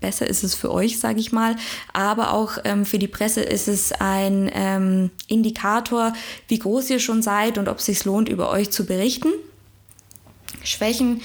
besser 0.00 0.28
ist 0.28 0.44
es 0.44 0.54
für 0.54 0.70
euch, 0.70 1.00
sage 1.00 1.18
ich 1.18 1.32
mal. 1.32 1.56
Aber 1.92 2.32
auch 2.32 2.58
ähm, 2.64 2.86
für 2.86 2.98
die 3.00 3.08
Presse 3.08 3.40
ist 3.40 3.66
es 3.66 3.92
ein 3.92 4.48
ähm, 4.54 5.10
Indikator, 5.26 6.12
wie 6.46 6.58
groß 6.58 6.88
ihr 6.90 7.00
schon 7.00 7.22
seid 7.22 7.58
und 7.58 7.68
ob 7.68 7.78
es 7.78 7.86
sich 7.86 8.04
lohnt, 8.04 8.28
über 8.28 8.50
euch 8.50 8.70
zu 8.70 8.86
berichten. 8.86 9.32
Schwächen 10.64 11.20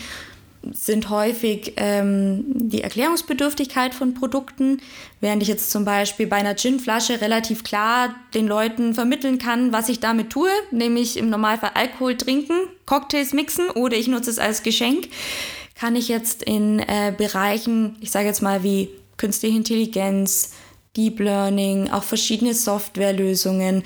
sind 0.72 1.10
häufig 1.10 1.74
ähm, 1.78 2.46
die 2.48 2.82
Erklärungsbedürftigkeit 2.82 3.94
von 3.94 4.14
Produkten, 4.14 4.82
während 5.22 5.44
ich 5.44 5.50
jetzt 5.50 5.72
zum 5.72 5.86
Beispiel 5.86 6.28
bei 6.28 6.38
einer 6.38 6.56
Ginflasche 6.56 7.22
relativ 7.22 7.64
klar 7.64 8.16
den 8.34 8.48
Leuten 8.48 8.94
vermitteln 8.94 9.38
kann, 9.38 9.72
was 9.72 9.90
ich 9.90 10.00
damit 10.00 10.32
tue, 10.32 10.50
nämlich 10.72 11.18
im 11.18 11.30
Normalfall 11.30 11.72
Alkohol 11.74 12.18
trinken, 12.18 12.56
Cocktails 12.86 13.34
mixen 13.34 13.70
oder 13.70 13.98
ich 13.98 14.08
nutze 14.08 14.30
es 14.30 14.40
als 14.40 14.64
Geschenk, 14.64 15.10
kann 15.76 15.96
ich 15.96 16.08
jetzt 16.08 16.44
in 16.44 16.80
äh, 16.80 17.14
Bereichen, 17.16 17.98
ich 18.00 18.12
sage 18.12 18.28
jetzt 18.28 18.42
mal 18.42 18.64
wie 18.64 18.90
künstliche 19.18 19.58
Intelligenz, 19.58 20.54
Deep 20.96 21.20
Learning, 21.20 21.92
auch 21.92 22.04
verschiedene 22.04 22.54
Softwarelösungen, 22.54 23.84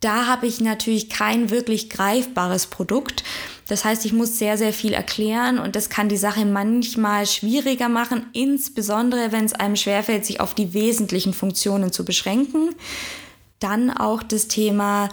da 0.00 0.26
habe 0.26 0.46
ich 0.46 0.60
natürlich 0.60 1.10
kein 1.10 1.50
wirklich 1.50 1.90
greifbares 1.90 2.66
Produkt 2.66 3.22
das 3.70 3.84
heißt, 3.84 4.04
ich 4.04 4.12
muss 4.12 4.36
sehr, 4.36 4.58
sehr 4.58 4.72
viel 4.72 4.92
erklären 4.92 5.60
und 5.60 5.76
das 5.76 5.90
kann 5.90 6.08
die 6.08 6.16
Sache 6.16 6.44
manchmal 6.44 7.24
schwieriger 7.24 7.88
machen, 7.88 8.26
insbesondere 8.32 9.30
wenn 9.30 9.44
es 9.44 9.52
einem 9.52 9.76
schwerfällt, 9.76 10.26
sich 10.26 10.40
auf 10.40 10.54
die 10.54 10.74
wesentlichen 10.74 11.32
Funktionen 11.32 11.92
zu 11.92 12.04
beschränken. 12.04 12.74
Dann 13.60 13.90
auch 13.90 14.24
das 14.24 14.48
Thema 14.48 15.08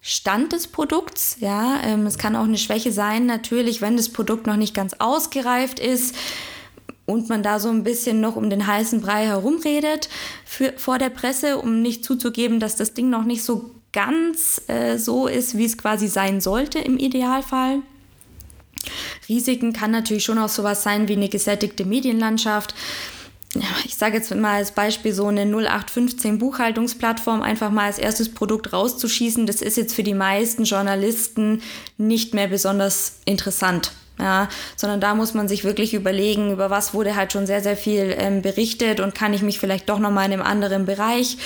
Stand 0.00 0.52
des 0.52 0.68
Produkts. 0.68 1.38
Ja, 1.40 1.80
ähm, 1.82 2.06
es 2.06 2.16
kann 2.16 2.36
auch 2.36 2.44
eine 2.44 2.58
Schwäche 2.58 2.92
sein, 2.92 3.26
natürlich, 3.26 3.80
wenn 3.80 3.96
das 3.96 4.08
Produkt 4.08 4.46
noch 4.46 4.56
nicht 4.56 4.74
ganz 4.74 4.94
ausgereift 5.00 5.80
ist 5.80 6.14
und 7.06 7.28
man 7.28 7.42
da 7.42 7.58
so 7.58 7.70
ein 7.70 7.82
bisschen 7.82 8.20
noch 8.20 8.36
um 8.36 8.50
den 8.50 8.68
heißen 8.68 9.00
Brei 9.00 9.26
herumredet 9.26 10.08
für, 10.44 10.74
vor 10.76 10.98
der 10.98 11.10
Presse, 11.10 11.58
um 11.58 11.82
nicht 11.82 12.04
zuzugeben, 12.04 12.60
dass 12.60 12.76
das 12.76 12.94
Ding 12.94 13.10
noch 13.10 13.24
nicht 13.24 13.42
so 13.42 13.72
ganz 13.94 14.60
äh, 14.66 14.98
so 14.98 15.26
ist, 15.26 15.56
wie 15.56 15.64
es 15.64 15.78
quasi 15.78 16.08
sein 16.08 16.42
sollte 16.42 16.78
im 16.78 16.98
Idealfall. 16.98 17.78
Risiken 19.28 19.72
kann 19.72 19.90
natürlich 19.90 20.24
schon 20.24 20.38
auch 20.38 20.50
sowas 20.50 20.82
sein 20.82 21.08
wie 21.08 21.14
eine 21.14 21.30
gesättigte 21.30 21.86
Medienlandschaft. 21.86 22.74
Ich 23.84 23.94
sage 23.94 24.16
jetzt 24.16 24.34
mal 24.34 24.56
als 24.56 24.72
Beispiel 24.72 25.14
so 25.14 25.28
eine 25.28 25.42
0815 25.42 26.38
Buchhaltungsplattform 26.38 27.40
einfach 27.40 27.70
mal 27.70 27.86
als 27.86 27.98
erstes 27.98 28.34
Produkt 28.34 28.72
rauszuschießen. 28.72 29.46
Das 29.46 29.62
ist 29.62 29.76
jetzt 29.76 29.94
für 29.94 30.02
die 30.02 30.14
meisten 30.14 30.64
Journalisten 30.64 31.62
nicht 31.96 32.34
mehr 32.34 32.48
besonders 32.48 33.20
interessant. 33.24 33.92
Ja, 34.18 34.48
sondern 34.76 35.00
da 35.00 35.16
muss 35.16 35.34
man 35.34 35.48
sich 35.48 35.64
wirklich 35.64 35.92
überlegen, 35.92 36.52
über 36.52 36.70
was 36.70 36.94
wurde 36.94 37.16
halt 37.16 37.32
schon 37.32 37.48
sehr, 37.48 37.62
sehr 37.62 37.76
viel 37.76 38.14
ähm, 38.16 38.42
berichtet 38.42 39.00
und 39.00 39.12
kann 39.12 39.34
ich 39.34 39.42
mich 39.42 39.58
vielleicht 39.58 39.88
doch 39.88 39.98
nochmal 39.98 40.26
in 40.26 40.34
einem 40.34 40.42
anderen 40.42 40.86
Bereich 40.86 41.36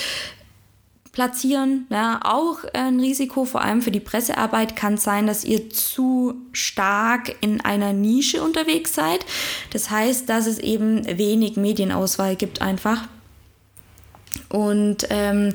platzieren. 1.11 1.87
Ja, 1.89 2.19
auch 2.23 2.59
ein 2.73 2.99
Risiko, 2.99 3.45
vor 3.45 3.61
allem 3.61 3.81
für 3.81 3.91
die 3.91 3.99
Pressearbeit, 3.99 4.75
kann 4.75 4.97
sein, 4.97 5.27
dass 5.27 5.43
ihr 5.43 5.69
zu 5.69 6.35
stark 6.51 7.35
in 7.41 7.61
einer 7.61 7.93
Nische 7.93 8.43
unterwegs 8.43 8.93
seid. 8.93 9.25
Das 9.71 9.89
heißt, 9.89 10.29
dass 10.29 10.47
es 10.47 10.59
eben 10.59 11.05
wenig 11.17 11.57
Medienauswahl 11.57 12.35
gibt 12.35 12.61
einfach. 12.61 13.07
Und 14.49 15.07
ähm, 15.09 15.53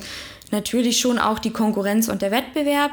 natürlich 0.51 0.99
schon 0.99 1.19
auch 1.19 1.39
die 1.39 1.51
Konkurrenz 1.51 2.09
und 2.09 2.23
der 2.23 2.31
Wettbewerb. 2.31 2.93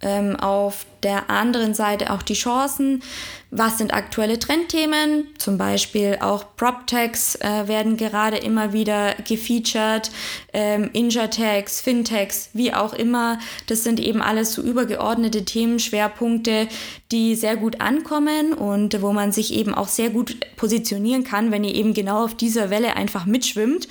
Ähm, 0.00 0.36
auf 0.36 0.86
der 1.02 1.28
anderen 1.28 1.74
Seite 1.74 2.12
auch 2.12 2.22
die 2.22 2.34
Chancen. 2.34 3.02
Was 3.50 3.78
sind 3.78 3.94
aktuelle 3.94 4.38
Trendthemen? 4.38 5.26
Zum 5.38 5.56
Beispiel 5.56 6.18
auch 6.20 6.44
PropTechs 6.56 7.36
äh, 7.36 7.66
werden 7.66 7.96
gerade 7.96 8.36
immer 8.36 8.72
wieder 8.72 9.14
gefeatured, 9.26 10.10
ähm, 10.52 10.90
Injatechs, 10.92 11.80
Fintechs, 11.80 12.50
wie 12.52 12.74
auch 12.74 12.92
immer. 12.92 13.38
Das 13.66 13.84
sind 13.84 14.00
eben 14.00 14.20
alles 14.20 14.52
so 14.52 14.62
übergeordnete 14.62 15.44
Themenschwerpunkte, 15.44 16.68
die 17.10 17.34
sehr 17.36 17.56
gut 17.56 17.80
ankommen 17.80 18.52
und 18.52 19.00
wo 19.00 19.12
man 19.12 19.32
sich 19.32 19.54
eben 19.54 19.74
auch 19.74 19.88
sehr 19.88 20.10
gut 20.10 20.36
positionieren 20.56 21.24
kann, 21.24 21.50
wenn 21.50 21.64
ihr 21.64 21.74
eben 21.74 21.94
genau 21.94 22.24
auf 22.24 22.34
dieser 22.34 22.70
Welle 22.70 22.96
einfach 22.96 23.24
mitschwimmt 23.24 23.88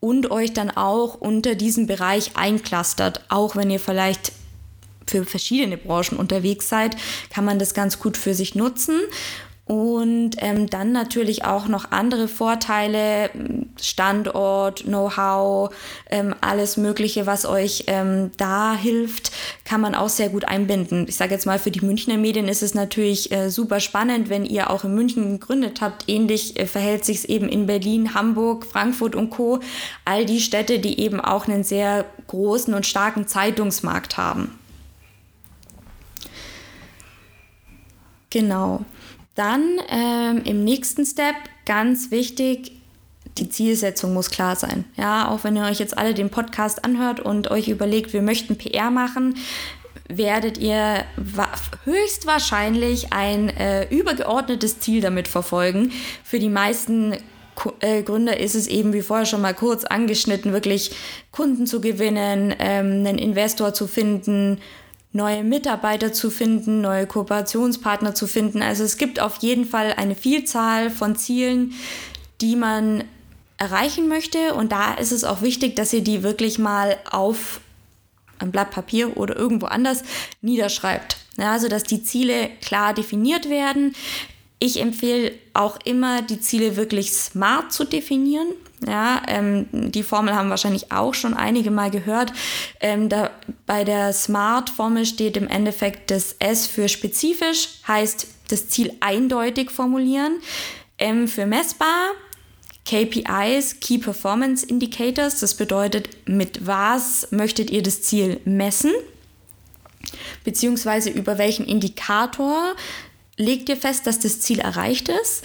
und 0.00 0.30
euch 0.30 0.52
dann 0.52 0.70
auch 0.70 1.14
unter 1.14 1.54
diesem 1.54 1.86
Bereich 1.86 2.32
einclustert, 2.34 3.22
auch 3.28 3.56
wenn 3.56 3.70
ihr 3.70 3.80
vielleicht 3.80 4.32
für 5.08 5.24
verschiedene 5.24 5.76
Branchen 5.76 6.18
unterwegs 6.18 6.68
seid, 6.68 6.96
kann 7.32 7.44
man 7.44 7.58
das 7.58 7.74
ganz 7.74 7.98
gut 7.98 8.16
für 8.16 8.34
sich 8.34 8.54
nutzen. 8.54 9.00
Und 9.68 10.36
ähm, 10.38 10.70
dann 10.70 10.92
natürlich 10.92 11.44
auch 11.44 11.68
noch 11.68 11.90
andere 11.90 12.26
Vorteile, 12.26 13.28
Standort, 13.78 14.84
Know-how, 14.84 15.74
ähm, 16.08 16.34
alles 16.40 16.78
Mögliche, 16.78 17.26
was 17.26 17.44
euch 17.44 17.84
ähm, 17.86 18.30
da 18.38 18.74
hilft, 18.74 19.30
kann 19.66 19.82
man 19.82 19.94
auch 19.94 20.08
sehr 20.08 20.30
gut 20.30 20.46
einbinden. 20.46 21.04
Ich 21.06 21.16
sage 21.16 21.34
jetzt 21.34 21.44
mal, 21.44 21.58
für 21.58 21.70
die 21.70 21.84
Münchner 21.84 22.16
Medien 22.16 22.48
ist 22.48 22.62
es 22.62 22.72
natürlich 22.72 23.30
äh, 23.30 23.50
super 23.50 23.78
spannend, 23.80 24.30
wenn 24.30 24.46
ihr 24.46 24.70
auch 24.70 24.84
in 24.84 24.94
München 24.94 25.38
gegründet 25.38 25.82
habt. 25.82 26.08
Ähnlich 26.08 26.58
äh, 26.58 26.64
verhält 26.64 27.04
sich 27.04 27.18
es 27.18 27.24
eben 27.26 27.50
in 27.50 27.66
Berlin, 27.66 28.14
Hamburg, 28.14 28.64
Frankfurt 28.64 29.14
und 29.14 29.28
Co. 29.28 29.60
All 30.06 30.24
die 30.24 30.40
Städte, 30.40 30.78
die 30.78 30.98
eben 30.98 31.20
auch 31.20 31.46
einen 31.46 31.62
sehr 31.62 32.06
großen 32.28 32.72
und 32.72 32.86
starken 32.86 33.26
Zeitungsmarkt 33.26 34.16
haben. 34.16 34.58
Genau. 38.30 38.84
Dann 39.34 39.78
ähm, 39.88 40.42
im 40.44 40.64
nächsten 40.64 41.06
Step 41.06 41.36
ganz 41.64 42.10
wichtig, 42.10 42.72
die 43.38 43.48
Zielsetzung 43.48 44.12
muss 44.12 44.30
klar 44.30 44.56
sein. 44.56 44.84
Ja, 44.96 45.28
auch 45.28 45.44
wenn 45.44 45.56
ihr 45.56 45.64
euch 45.64 45.78
jetzt 45.78 45.96
alle 45.96 46.14
den 46.14 46.30
Podcast 46.30 46.84
anhört 46.84 47.20
und 47.20 47.50
euch 47.50 47.68
überlegt, 47.68 48.12
wir 48.12 48.22
möchten 48.22 48.56
PR 48.56 48.90
machen, 48.90 49.36
werdet 50.08 50.58
ihr 50.58 51.04
höchstwahrscheinlich 51.84 53.12
ein 53.12 53.50
äh, 53.50 53.88
übergeordnetes 53.90 54.80
Ziel 54.80 55.00
damit 55.00 55.28
verfolgen. 55.28 55.92
Für 56.24 56.38
die 56.38 56.48
meisten 56.48 57.14
äh, 57.80 58.02
Gründer 58.02 58.38
ist 58.40 58.54
es 58.54 58.66
eben, 58.66 58.92
wie 58.92 59.02
vorher 59.02 59.26
schon 59.26 59.42
mal 59.42 59.54
kurz 59.54 59.84
angeschnitten, 59.84 60.52
wirklich 60.52 60.92
Kunden 61.30 61.66
zu 61.66 61.80
gewinnen, 61.80 62.54
ähm, 62.58 63.06
einen 63.06 63.18
Investor 63.18 63.74
zu 63.74 63.86
finden, 63.86 64.60
neue 65.18 65.42
Mitarbeiter 65.42 66.12
zu 66.12 66.30
finden, 66.30 66.80
neue 66.80 67.06
Kooperationspartner 67.06 68.14
zu 68.14 68.26
finden. 68.26 68.62
Also 68.62 68.84
es 68.84 68.96
gibt 68.96 69.20
auf 69.20 69.36
jeden 69.38 69.66
Fall 69.66 69.92
eine 69.96 70.14
Vielzahl 70.14 70.90
von 70.90 71.16
Zielen, 71.16 71.74
die 72.40 72.56
man 72.56 73.04
erreichen 73.58 74.08
möchte. 74.08 74.54
Und 74.54 74.72
da 74.72 74.94
ist 74.94 75.12
es 75.12 75.24
auch 75.24 75.42
wichtig, 75.42 75.76
dass 75.76 75.92
ihr 75.92 76.02
die 76.02 76.22
wirklich 76.22 76.58
mal 76.58 76.96
auf 77.10 77.60
ein 78.38 78.52
Blatt 78.52 78.70
Papier 78.70 79.16
oder 79.16 79.36
irgendwo 79.36 79.66
anders 79.66 80.04
niederschreibt. 80.40 81.16
Ja, 81.36 81.52
also 81.52 81.68
dass 81.68 81.82
die 81.82 82.04
Ziele 82.04 82.50
klar 82.62 82.94
definiert 82.94 83.50
werden. 83.50 83.94
Ich 84.60 84.80
empfehle 84.80 85.32
auch 85.52 85.78
immer, 85.84 86.22
die 86.22 86.40
Ziele 86.40 86.76
wirklich 86.76 87.12
smart 87.12 87.72
zu 87.72 87.84
definieren. 87.84 88.48
Ja, 88.86 89.22
ähm, 89.26 89.66
die 89.72 90.04
Formel 90.04 90.34
haben 90.34 90.50
wahrscheinlich 90.50 90.92
auch 90.92 91.14
schon 91.14 91.34
einige 91.34 91.70
Mal 91.70 91.90
gehört. 91.90 92.32
Ähm, 92.80 93.08
da, 93.08 93.30
bei 93.66 93.82
der 93.82 94.12
SMART-Formel 94.12 95.04
steht 95.04 95.36
im 95.36 95.48
Endeffekt 95.48 96.10
das 96.10 96.36
S 96.38 96.66
für 96.66 96.88
spezifisch, 96.88 97.80
heißt 97.88 98.28
das 98.48 98.68
Ziel 98.68 98.92
eindeutig 99.00 99.70
formulieren. 99.70 100.38
M 100.96 101.28
für 101.28 101.46
messbar, 101.46 102.12
KPIs, 102.84 103.80
Key 103.80 103.98
Performance 103.98 104.64
Indicators, 104.64 105.40
das 105.40 105.54
bedeutet, 105.54 106.08
mit 106.26 106.66
was 106.66 107.28
möchtet 107.30 107.70
ihr 107.70 107.82
das 107.82 108.02
Ziel 108.02 108.40
messen, 108.44 108.92
beziehungsweise 110.44 111.10
über 111.10 111.36
welchen 111.36 111.66
Indikator 111.66 112.74
legt 113.36 113.68
ihr 113.68 113.76
fest, 113.76 114.06
dass 114.06 114.18
das 114.18 114.40
Ziel 114.40 114.60
erreicht 114.60 115.08
ist. 115.08 115.44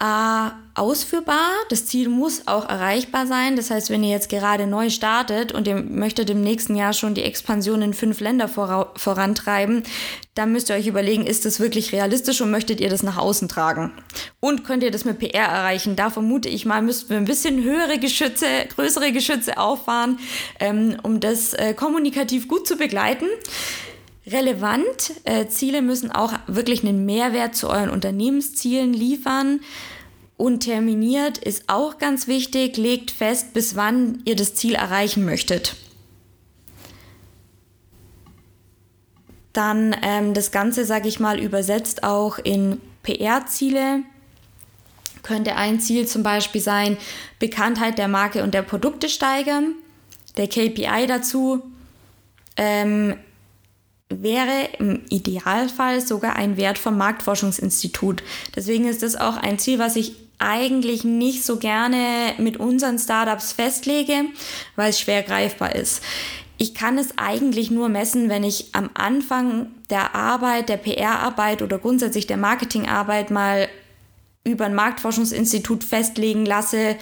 A, 0.00 0.52
ausführbar. 0.74 1.50
Das 1.70 1.86
Ziel 1.86 2.08
muss 2.08 2.46
auch 2.46 2.68
erreichbar 2.68 3.26
sein. 3.26 3.56
Das 3.56 3.70
heißt, 3.70 3.90
wenn 3.90 4.04
ihr 4.04 4.10
jetzt 4.10 4.28
gerade 4.28 4.68
neu 4.68 4.90
startet 4.90 5.50
und 5.50 5.66
ihr 5.66 5.74
möchtet 5.74 6.30
im 6.30 6.40
nächsten 6.40 6.76
Jahr 6.76 6.92
schon 6.92 7.14
die 7.14 7.24
Expansion 7.24 7.82
in 7.82 7.94
fünf 7.94 8.20
Länder 8.20 8.46
vorantreiben, 8.46 9.82
dann 10.36 10.52
müsst 10.52 10.70
ihr 10.70 10.76
euch 10.76 10.86
überlegen, 10.86 11.26
ist 11.26 11.44
das 11.44 11.58
wirklich 11.58 11.90
realistisch 11.90 12.40
und 12.40 12.52
möchtet 12.52 12.80
ihr 12.80 12.90
das 12.90 13.02
nach 13.02 13.16
außen 13.16 13.48
tragen? 13.48 13.90
Und 14.38 14.62
könnt 14.62 14.84
ihr 14.84 14.92
das 14.92 15.04
mit 15.04 15.18
PR 15.18 15.48
erreichen? 15.48 15.96
Da 15.96 16.10
vermute 16.10 16.48
ich 16.48 16.64
mal, 16.64 16.80
müssten 16.80 17.10
wir 17.10 17.16
ein 17.16 17.24
bisschen 17.24 17.60
höhere 17.64 17.98
Geschütze, 17.98 18.46
größere 18.76 19.10
Geschütze 19.10 19.58
auffahren, 19.58 20.20
ähm, 20.60 20.96
um 21.02 21.18
das 21.18 21.54
äh, 21.54 21.74
kommunikativ 21.74 22.46
gut 22.46 22.68
zu 22.68 22.76
begleiten 22.76 23.26
relevant. 24.32 25.12
Äh, 25.24 25.46
Ziele 25.48 25.82
müssen 25.82 26.10
auch 26.10 26.32
wirklich 26.46 26.82
einen 26.82 27.04
Mehrwert 27.04 27.54
zu 27.54 27.68
euren 27.68 27.90
Unternehmenszielen 27.90 28.92
liefern. 28.92 29.60
Und 30.36 30.60
terminiert 30.60 31.38
ist 31.38 31.64
auch 31.66 31.98
ganz 31.98 32.28
wichtig, 32.28 32.76
legt 32.76 33.10
fest, 33.10 33.52
bis 33.54 33.74
wann 33.74 34.22
ihr 34.24 34.36
das 34.36 34.54
Ziel 34.54 34.74
erreichen 34.74 35.24
möchtet. 35.24 35.74
Dann 39.52 39.96
ähm, 40.02 40.34
das 40.34 40.52
Ganze, 40.52 40.84
sage 40.84 41.08
ich 41.08 41.18
mal, 41.18 41.40
übersetzt 41.40 42.04
auch 42.04 42.38
in 42.38 42.80
PR-Ziele. 43.02 44.04
Könnte 45.24 45.56
ein 45.56 45.80
Ziel 45.80 46.06
zum 46.06 46.22
Beispiel 46.22 46.60
sein, 46.60 46.96
Bekanntheit 47.40 47.98
der 47.98 48.06
Marke 48.06 48.44
und 48.44 48.54
der 48.54 48.62
Produkte 48.62 49.08
steigern. 49.08 49.74
Der 50.36 50.46
KPI 50.46 51.06
dazu 51.08 51.62
ähm, 52.56 53.16
wäre 54.08 54.68
im 54.78 55.02
Idealfall 55.10 56.00
sogar 56.00 56.36
ein 56.36 56.56
Wert 56.56 56.78
vom 56.78 56.96
Marktforschungsinstitut. 56.96 58.22
Deswegen 58.56 58.86
ist 58.86 59.02
das 59.02 59.16
auch 59.16 59.36
ein 59.36 59.58
Ziel, 59.58 59.78
was 59.78 59.96
ich 59.96 60.14
eigentlich 60.38 61.04
nicht 61.04 61.44
so 61.44 61.56
gerne 61.56 62.34
mit 62.38 62.58
unseren 62.58 62.98
Startups 62.98 63.52
festlege, 63.52 64.24
weil 64.76 64.90
es 64.90 65.00
schwer 65.00 65.22
greifbar 65.22 65.74
ist. 65.74 66.02
Ich 66.56 66.74
kann 66.74 66.98
es 66.98 67.16
eigentlich 67.18 67.70
nur 67.70 67.88
messen, 67.88 68.28
wenn 68.28 68.44
ich 68.44 68.74
am 68.74 68.90
Anfang 68.94 69.68
der 69.90 70.14
Arbeit, 70.14 70.68
der 70.68 70.76
PR-Arbeit 70.76 71.62
oder 71.62 71.78
grundsätzlich 71.78 72.26
der 72.26 72.36
Marketingarbeit 72.36 73.30
mal 73.30 73.68
über 74.44 74.66
ein 74.66 74.74
Marktforschungsinstitut 74.74 75.84
festlegen 75.84 76.46
lasse, 76.46 76.96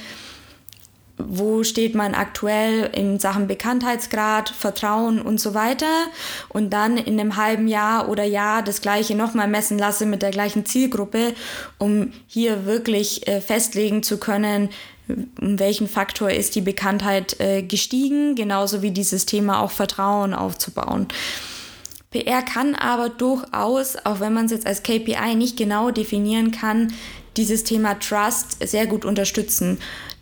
wo 1.18 1.64
steht 1.64 1.94
man 1.94 2.14
aktuell 2.14 2.90
in 2.92 3.18
Sachen 3.18 3.46
Bekanntheitsgrad, 3.46 4.50
Vertrauen 4.50 5.20
und 5.20 5.40
so 5.40 5.54
weiter 5.54 6.06
und 6.48 6.70
dann 6.70 6.98
in 6.98 7.18
einem 7.18 7.36
halben 7.36 7.68
Jahr 7.68 8.08
oder 8.08 8.24
Jahr 8.24 8.62
das 8.62 8.80
gleiche 8.80 9.14
nochmal 9.14 9.48
messen 9.48 9.78
lasse 9.78 10.06
mit 10.06 10.22
der 10.22 10.30
gleichen 10.30 10.66
Zielgruppe, 10.66 11.34
um 11.78 12.12
hier 12.26 12.66
wirklich 12.66 13.26
äh, 13.28 13.40
festlegen 13.40 14.02
zu 14.02 14.18
können, 14.18 14.68
um 15.08 15.58
welchen 15.58 15.88
Faktor 15.88 16.30
ist 16.30 16.54
die 16.54 16.60
Bekanntheit 16.60 17.40
äh, 17.40 17.62
gestiegen, 17.62 18.34
genauso 18.34 18.82
wie 18.82 18.90
dieses 18.90 19.24
Thema 19.24 19.60
auch 19.60 19.70
Vertrauen 19.70 20.34
aufzubauen. 20.34 21.08
PR 22.10 22.42
kann 22.42 22.74
aber 22.74 23.08
durchaus, 23.08 23.96
auch 24.04 24.20
wenn 24.20 24.32
man 24.32 24.46
es 24.46 24.52
jetzt 24.52 24.66
als 24.66 24.82
KPI 24.82 25.34
nicht 25.34 25.56
genau 25.56 25.90
definieren 25.90 26.50
kann, 26.50 26.92
dieses 27.36 27.64
Thema 27.64 27.98
Trust 27.98 28.66
sehr 28.66 28.86
gut 28.86 29.04
unterstützen. 29.04 29.78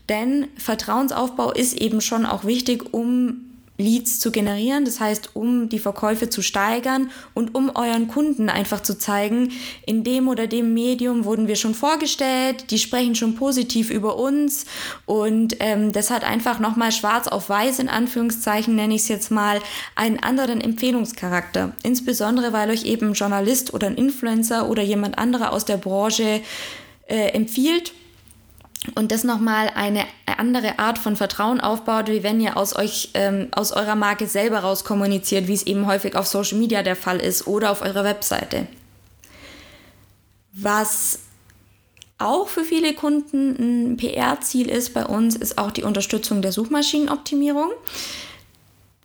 Denn 0.09 0.49
Vertrauensaufbau 0.57 1.53
ist 1.53 1.75
eben 1.75 2.01
schon 2.01 2.27
auch 2.27 2.45
wichtig, 2.45 2.93
um 2.93 3.45
Leads 3.77 4.21
zu 4.21 4.31
generieren, 4.31 4.85
das 4.85 5.01
heißt, 5.01 5.31
um 5.35 5.69
die 5.69 5.81
Verkäufe 5.81 6.31
zu 6.31 6.43
steigern 6.43 7.11
und 7.35 7.57
um 7.57 7.75
euren 7.75 8.07
Kunden 8.07 8.49
einfach 8.49 8.81
zu 8.85 8.97
zeigen, 8.97 9.51
in 9.85 10.05
dem 10.05 10.29
oder 10.29 10.47
dem 10.47 10.75
Medium 10.75 11.25
wurden 11.25 11.49
wir 11.49 11.57
schon 11.57 11.75
vorgestellt, 11.75 12.71
die 12.71 12.79
sprechen 12.79 13.17
schon 13.17 13.35
positiv 13.35 13.91
über 13.91 14.17
uns. 14.17 14.67
Und 15.07 15.57
ähm, 15.59 15.91
das 15.91 16.11
hat 16.11 16.23
einfach 16.23 16.61
nochmal 16.61 16.93
schwarz 16.93 17.27
auf 17.27 17.49
weiß 17.49 17.81
in 17.81 17.89
Anführungszeichen, 17.89 18.77
nenne 18.77 18.95
ich 18.95 19.03
es 19.03 19.09
jetzt 19.09 19.33
mal, 19.33 19.61
einen 19.97 20.21
anderen 20.21 20.61
Empfehlungscharakter. 20.61 21.73
Insbesondere, 21.83 22.53
weil 22.53 22.71
euch 22.71 22.85
eben 22.85 23.09
ein 23.09 23.15
Journalist 23.15 23.75
oder 23.75 23.89
ein 23.89 23.97
Influencer 23.97 24.69
oder 24.69 24.85
jemand 24.85 25.19
anderer 25.19 25.53
aus 25.53 25.65
der 25.65 25.79
Branche 25.79 26.43
äh, 27.09 27.31
empfiehlt 27.31 27.93
und 28.95 29.13
das 29.13 29.25
nochmal 29.25 29.71
eine 29.75 30.05
andere 30.39 30.79
Art 30.79 30.99
von 30.99 31.17
Vertrauen 31.17 31.61
aufbaut, 31.61 32.09
wie 32.09 32.23
wenn 32.23 32.41
ihr 32.41 32.57
aus 32.57 32.77
euch, 32.77 33.11
ähm, 33.15 33.49
aus 33.53 33.73
eurer 33.73 33.95
Marke 33.95 34.27
selber 34.27 34.59
raus 34.59 34.85
kommuniziert, 34.85 35.49
wie 35.49 35.55
es 35.55 35.67
eben 35.67 35.87
häufig 35.87 36.17
auf 36.17 36.27
Social 36.27 36.59
Media 36.59 36.83
der 36.83 36.97
Fall 36.97 37.19
ist 37.21 37.47
oder 37.47 37.71
auf 37.71 37.83
eurer 37.83 38.05
Webseite. 38.05 38.67
Was 40.53 41.21
auch 42.19 42.49
für 42.49 42.63
viele 42.63 42.95
Kunden 42.95 43.93
ein 43.93 43.97
PR-Ziel 43.97 44.69
ist 44.69 44.95
bei 44.95 45.05
uns, 45.05 45.35
ist 45.35 45.59
auch 45.59 45.71
die 45.71 45.83
Unterstützung 45.83 46.43
der 46.43 46.53
Suchmaschinenoptimierung. 46.53 47.71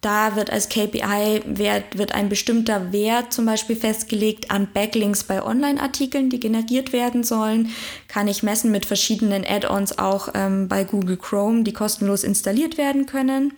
Da 0.02 0.38
wird 0.38 0.50
als 0.50 0.70
KPI 0.70 1.42
Wert, 1.46 1.98
wird 1.98 2.14
ein 2.14 2.30
bestimmter 2.30 2.94
Wert 2.94 3.34
zum 3.34 3.46
Beispiel 3.46 3.76
festgelegt 3.76 4.50
an 4.50 4.70
Backlinks 4.74 5.26
bei 5.26 5.44
Online-Artikeln, 5.44 6.30
die 6.30 6.40
generiert 6.40 6.94
werden 6.94 7.26
sollen. 7.26 7.72
Kann 8.08 8.30
ich 8.30 8.42
messen 8.42 8.72
mit 8.72 8.86
verschiedenen 8.86 9.44
Add-ons 9.46 10.00
auch 10.00 10.30
ähm, 10.34 10.70
bei 10.70 10.86
Google 10.86 11.18
Chrome, 11.18 11.64
die 11.64 11.74
kostenlos 11.74 12.24
installiert 12.24 12.78
werden 12.78 13.08
können. 13.08 13.52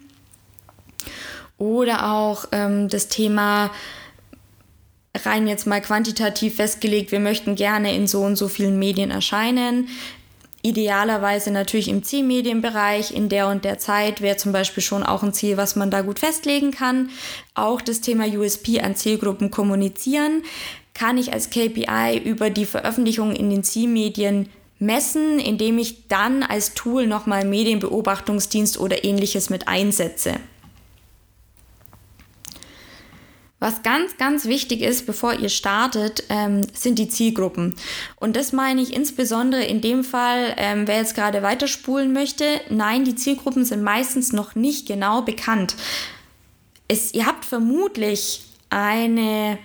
Oder 1.60 2.12
auch 2.12 2.45
ähm, 2.51 2.88
das 2.88 3.07
Thema 3.07 3.69
rein 5.24 5.48
jetzt 5.48 5.67
mal 5.67 5.81
quantitativ 5.81 6.55
festgelegt, 6.55 7.12
wir 7.12 7.19
möchten 7.19 7.55
gerne 7.55 7.95
in 7.95 8.07
so 8.07 8.21
und 8.21 8.36
so 8.36 8.48
vielen 8.48 8.79
Medien 8.79 9.12
erscheinen. 9.12 9.89
Idealerweise 10.63 11.51
natürlich 11.51 11.87
im 11.87 12.03
Zielmedienbereich 12.03 13.11
in 13.11 13.29
der 13.29 13.47
und 13.47 13.65
der 13.65 13.79
Zeit 13.79 14.21
wäre 14.21 14.37
zum 14.37 14.51
Beispiel 14.51 14.83
schon 14.83 15.03
auch 15.03 15.23
ein 15.23 15.33
Ziel, 15.33 15.57
was 15.57 15.75
man 15.75 15.89
da 15.89 16.01
gut 16.01 16.19
festlegen 16.19 16.71
kann. 16.71 17.09
Auch 17.55 17.81
das 17.81 18.01
Thema 18.01 18.25
USP 18.27 18.81
an 18.81 18.95
Zielgruppen 18.95 19.49
kommunizieren 19.49 20.43
kann 20.93 21.17
ich 21.17 21.33
als 21.33 21.49
KPI 21.49 22.21
über 22.23 22.49
die 22.49 22.65
Veröffentlichung 22.65 23.33
in 23.33 23.49
den 23.49 23.63
Zielmedien 23.63 24.49
messen, 24.77 25.39
indem 25.39 25.77
ich 25.77 26.07
dann 26.07 26.43
als 26.43 26.73
Tool 26.73 27.07
nochmal 27.07 27.45
Medienbeobachtungsdienst 27.45 28.79
oder 28.79 29.03
ähnliches 29.03 29.49
mit 29.49 29.67
einsetze. 29.67 30.35
Was 33.61 33.83
ganz, 33.83 34.17
ganz 34.17 34.45
wichtig 34.45 34.81
ist, 34.81 35.05
bevor 35.05 35.35
ihr 35.35 35.49
startet, 35.49 36.23
ähm, 36.29 36.65
sind 36.73 36.97
die 36.97 37.09
Zielgruppen. 37.09 37.75
Und 38.15 38.35
das 38.35 38.53
meine 38.53 38.81
ich 38.81 38.91
insbesondere 38.91 39.63
in 39.63 39.81
dem 39.81 40.03
Fall, 40.03 40.55
ähm, 40.57 40.87
wer 40.87 40.97
jetzt 40.97 41.13
gerade 41.13 41.43
weiterspulen 41.43 42.11
möchte. 42.11 42.43
Nein, 42.71 43.05
die 43.05 43.13
Zielgruppen 43.13 43.63
sind 43.63 43.83
meistens 43.83 44.33
noch 44.33 44.55
nicht 44.55 44.87
genau 44.87 45.21
bekannt. 45.21 45.75
Es, 46.87 47.13
ihr 47.13 47.27
habt 47.27 47.45
vermutlich 47.45 48.41
eine 48.71 49.59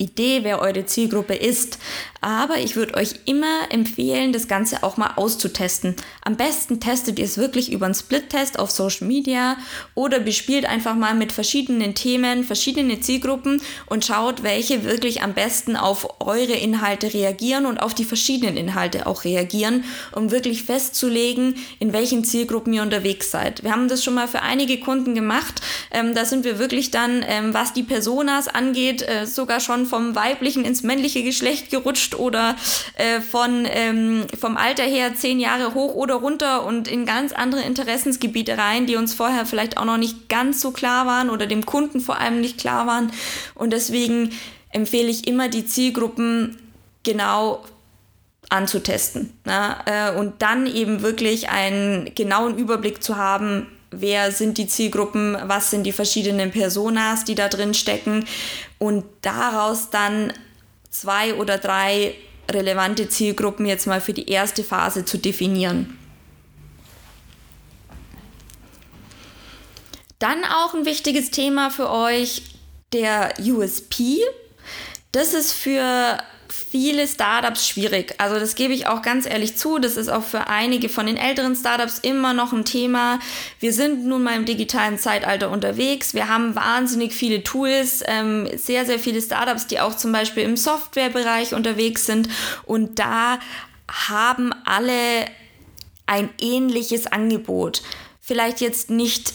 Idee, 0.00 0.40
wer 0.42 0.60
eure 0.60 0.86
Zielgruppe 0.86 1.34
ist. 1.34 1.78
Aber 2.22 2.58
ich 2.58 2.76
würde 2.76 2.94
euch 2.94 3.14
immer 3.24 3.70
empfehlen, 3.70 4.32
das 4.32 4.46
Ganze 4.46 4.82
auch 4.82 4.98
mal 4.98 5.12
auszutesten. 5.16 5.96
Am 6.22 6.36
besten 6.36 6.78
testet 6.78 7.18
ihr 7.18 7.24
es 7.24 7.38
wirklich 7.38 7.72
über 7.72 7.86
einen 7.86 7.94
Split-Test 7.94 8.58
auf 8.58 8.70
Social 8.70 9.06
Media 9.06 9.56
oder 9.94 10.20
bespielt 10.20 10.66
einfach 10.66 10.94
mal 10.94 11.14
mit 11.14 11.32
verschiedenen 11.32 11.94
Themen, 11.94 12.44
verschiedene 12.44 13.00
Zielgruppen 13.00 13.62
und 13.86 14.04
schaut, 14.04 14.42
welche 14.42 14.84
wirklich 14.84 15.22
am 15.22 15.32
besten 15.32 15.76
auf 15.76 16.20
eure 16.20 16.52
Inhalte 16.52 17.14
reagieren 17.14 17.64
und 17.64 17.78
auf 17.78 17.94
die 17.94 18.04
verschiedenen 18.04 18.58
Inhalte 18.58 19.06
auch 19.06 19.24
reagieren, 19.24 19.84
um 20.12 20.30
wirklich 20.30 20.64
festzulegen, 20.64 21.54
in 21.78 21.94
welchen 21.94 22.24
Zielgruppen 22.24 22.74
ihr 22.74 22.82
unterwegs 22.82 23.30
seid. 23.30 23.62
Wir 23.62 23.72
haben 23.72 23.88
das 23.88 24.04
schon 24.04 24.14
mal 24.14 24.28
für 24.28 24.42
einige 24.42 24.78
Kunden 24.78 25.14
gemacht. 25.14 25.62
Ähm, 25.90 26.14
da 26.14 26.26
sind 26.26 26.44
wir 26.44 26.58
wirklich 26.58 26.90
dann, 26.90 27.24
ähm, 27.26 27.54
was 27.54 27.72
die 27.72 27.82
Personas 27.82 28.46
angeht, 28.46 29.02
äh, 29.02 29.26
sogar 29.26 29.60
schon 29.60 29.86
vom 29.90 30.14
weiblichen 30.14 30.64
ins 30.64 30.82
männliche 30.82 31.22
Geschlecht 31.22 31.70
gerutscht 31.70 32.14
oder 32.14 32.56
äh, 32.96 33.20
von, 33.20 33.66
ähm, 33.68 34.26
vom 34.38 34.56
Alter 34.56 34.84
her 34.84 35.14
zehn 35.14 35.40
Jahre 35.40 35.74
hoch 35.74 35.94
oder 35.94 36.14
runter 36.14 36.64
und 36.64 36.88
in 36.88 37.04
ganz 37.04 37.32
andere 37.32 37.62
Interessensgebiete 37.62 38.56
rein, 38.56 38.86
die 38.86 38.96
uns 38.96 39.12
vorher 39.12 39.44
vielleicht 39.44 39.76
auch 39.76 39.84
noch 39.84 39.98
nicht 39.98 40.28
ganz 40.28 40.60
so 40.60 40.70
klar 40.70 41.06
waren 41.06 41.28
oder 41.28 41.46
dem 41.46 41.66
Kunden 41.66 42.00
vor 42.00 42.18
allem 42.18 42.40
nicht 42.40 42.58
klar 42.58 42.86
waren. 42.86 43.12
Und 43.54 43.72
deswegen 43.72 44.30
empfehle 44.70 45.08
ich 45.08 45.26
immer 45.26 45.48
die 45.48 45.66
Zielgruppen 45.66 46.56
genau 47.02 47.64
anzutesten 48.48 49.32
na, 49.44 49.84
äh, 49.86 50.16
und 50.16 50.42
dann 50.42 50.66
eben 50.66 51.02
wirklich 51.02 51.48
einen 51.50 52.14
genauen 52.14 52.58
Überblick 52.58 53.02
zu 53.02 53.16
haben, 53.16 53.66
wer 53.90 54.32
sind 54.32 54.58
die 54.58 54.66
Zielgruppen, 54.66 55.36
was 55.44 55.70
sind 55.70 55.84
die 55.84 55.92
verschiedenen 55.92 56.50
Personas, 56.50 57.24
die 57.24 57.34
da 57.34 57.48
drin 57.48 57.74
stecken 57.74 58.24
und 58.78 59.04
daraus 59.22 59.90
dann 59.90 60.32
zwei 60.90 61.34
oder 61.34 61.58
drei 61.58 62.14
relevante 62.50 63.08
Zielgruppen 63.08 63.66
jetzt 63.66 63.86
mal 63.86 64.00
für 64.00 64.12
die 64.12 64.28
erste 64.28 64.64
Phase 64.64 65.04
zu 65.04 65.18
definieren. 65.18 65.96
Dann 70.18 70.44
auch 70.44 70.74
ein 70.74 70.84
wichtiges 70.84 71.30
Thema 71.30 71.70
für 71.70 71.90
euch, 71.90 72.42
der 72.92 73.34
USP. 73.40 74.18
Das 75.12 75.32
ist 75.32 75.52
für 75.52 76.18
viele 76.52 77.06
Startups 77.06 77.66
schwierig. 77.66 78.14
Also 78.18 78.38
das 78.38 78.54
gebe 78.54 78.72
ich 78.72 78.86
auch 78.86 79.02
ganz 79.02 79.26
ehrlich 79.26 79.56
zu. 79.56 79.78
Das 79.78 79.96
ist 79.96 80.08
auch 80.08 80.24
für 80.24 80.46
einige 80.48 80.88
von 80.88 81.06
den 81.06 81.16
älteren 81.16 81.54
Startups 81.56 81.98
immer 81.98 82.32
noch 82.32 82.52
ein 82.52 82.64
Thema. 82.64 83.18
Wir 83.58 83.72
sind 83.72 84.06
nun 84.06 84.22
mal 84.22 84.36
im 84.36 84.44
digitalen 84.44 84.98
Zeitalter 84.98 85.50
unterwegs. 85.50 86.14
Wir 86.14 86.28
haben 86.28 86.54
wahnsinnig 86.54 87.12
viele 87.12 87.42
Tools, 87.42 88.02
ähm, 88.06 88.48
sehr, 88.56 88.86
sehr 88.86 88.98
viele 88.98 89.20
Startups, 89.20 89.66
die 89.66 89.80
auch 89.80 89.96
zum 89.96 90.12
Beispiel 90.12 90.42
im 90.42 90.56
Softwarebereich 90.56 91.54
unterwegs 91.54 92.06
sind. 92.06 92.28
Und 92.64 92.98
da 92.98 93.38
haben 93.88 94.52
alle 94.64 95.26
ein 96.06 96.28
ähnliches 96.40 97.06
Angebot. 97.06 97.82
Vielleicht 98.20 98.60
jetzt 98.60 98.90
nicht 98.90 99.32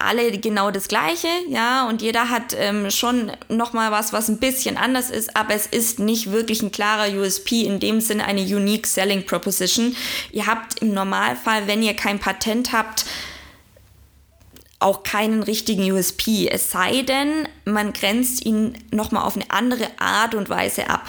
alle 0.00 0.30
genau 0.38 0.70
das 0.70 0.88
Gleiche, 0.88 1.28
ja, 1.48 1.88
und 1.88 2.02
jeder 2.02 2.30
hat 2.30 2.54
ähm, 2.56 2.90
schon 2.90 3.32
nochmal 3.48 3.92
was, 3.92 4.12
was 4.12 4.28
ein 4.28 4.38
bisschen 4.38 4.76
anders 4.76 5.10
ist, 5.10 5.36
aber 5.36 5.54
es 5.54 5.66
ist 5.66 5.98
nicht 5.98 6.32
wirklich 6.32 6.62
ein 6.62 6.72
klarer 6.72 7.12
USP, 7.12 7.62
in 7.62 7.80
dem 7.80 8.00
Sinne 8.00 8.24
eine 8.24 8.42
Unique 8.42 8.86
Selling 8.86 9.26
Proposition. 9.26 9.96
Ihr 10.32 10.46
habt 10.46 10.80
im 10.80 10.92
Normalfall, 10.94 11.66
wenn 11.66 11.82
ihr 11.82 11.94
kein 11.94 12.18
Patent 12.18 12.72
habt, 12.72 13.04
auch 14.80 15.02
keinen 15.02 15.42
richtigen 15.42 15.90
USP, 15.92 16.48
es 16.48 16.70
sei 16.70 17.02
denn, 17.02 17.46
man 17.66 17.92
grenzt 17.92 18.44
ihn 18.46 18.78
nochmal 18.90 19.24
auf 19.24 19.36
eine 19.36 19.50
andere 19.50 19.86
Art 19.98 20.34
und 20.34 20.48
Weise 20.48 20.88
ab. 20.88 21.04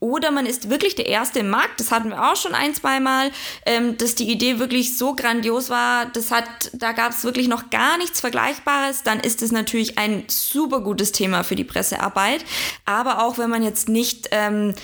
Oder 0.00 0.30
man 0.30 0.46
ist 0.46 0.70
wirklich 0.70 0.94
der 0.94 1.06
Erste 1.06 1.40
im 1.40 1.50
Markt, 1.50 1.78
das 1.78 1.92
hatten 1.92 2.08
wir 2.08 2.30
auch 2.30 2.36
schon 2.36 2.54
ein, 2.54 2.74
zwei 2.74 3.00
Mal, 3.00 3.30
ähm, 3.66 3.98
dass 3.98 4.14
die 4.14 4.30
Idee 4.30 4.58
wirklich 4.58 4.96
so 4.96 5.14
grandios 5.14 5.68
war, 5.68 6.06
das 6.06 6.30
hat, 6.30 6.48
da 6.72 6.92
gab 6.92 7.12
es 7.12 7.22
wirklich 7.22 7.48
noch 7.48 7.68
gar 7.68 7.98
nichts 7.98 8.20
Vergleichbares, 8.20 9.02
dann 9.02 9.20
ist 9.20 9.42
es 9.42 9.52
natürlich 9.52 9.98
ein 9.98 10.24
super 10.28 10.80
gutes 10.80 11.12
Thema 11.12 11.44
für 11.44 11.54
die 11.54 11.64
Pressearbeit. 11.64 12.44
Aber 12.86 13.22
auch 13.24 13.36
wenn 13.36 13.50
man 13.50 13.62
jetzt 13.62 13.90
nicht 13.90 14.28
ähm, 14.30 14.74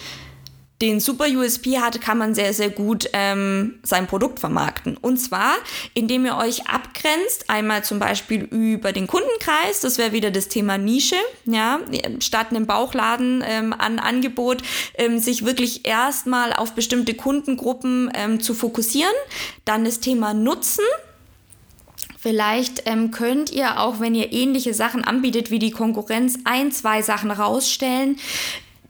den 0.82 1.00
super 1.00 1.26
USP 1.26 1.78
hat, 1.78 2.00
kann 2.02 2.18
man 2.18 2.34
sehr, 2.34 2.52
sehr 2.52 2.68
gut 2.68 3.08
ähm, 3.14 3.78
sein 3.82 4.06
Produkt 4.06 4.40
vermarkten. 4.40 4.96
Und 4.96 5.16
zwar, 5.16 5.54
indem 5.94 6.26
ihr 6.26 6.36
euch 6.36 6.68
abgrenzt, 6.68 7.48
einmal 7.48 7.82
zum 7.82 7.98
Beispiel 7.98 8.42
über 8.42 8.92
den 8.92 9.06
Kundenkreis, 9.06 9.80
das 9.80 9.96
wäre 9.96 10.12
wieder 10.12 10.30
das 10.30 10.48
Thema 10.48 10.76
Nische, 10.76 11.16
ja, 11.46 11.80
statt 12.20 12.48
einem 12.50 12.66
Bauchladen 12.66 13.42
ähm, 13.46 13.72
an 13.72 13.98
Angebot, 13.98 14.62
ähm, 14.94 15.18
sich 15.18 15.46
wirklich 15.46 15.86
erstmal 15.86 16.52
auf 16.52 16.72
bestimmte 16.74 17.14
Kundengruppen 17.14 18.10
ähm, 18.14 18.40
zu 18.40 18.52
fokussieren. 18.52 19.14
Dann 19.64 19.84
das 19.84 20.00
Thema 20.00 20.34
Nutzen. 20.34 20.84
Vielleicht 22.18 22.82
ähm, 22.86 23.12
könnt 23.12 23.50
ihr 23.50 23.80
auch, 23.80 24.00
wenn 24.00 24.14
ihr 24.14 24.32
ähnliche 24.32 24.74
Sachen 24.74 25.04
anbietet 25.04 25.50
wie 25.50 25.58
die 25.58 25.70
Konkurrenz, 25.70 26.38
ein, 26.44 26.72
zwei 26.72 27.00
Sachen 27.00 27.30
rausstellen, 27.30 28.18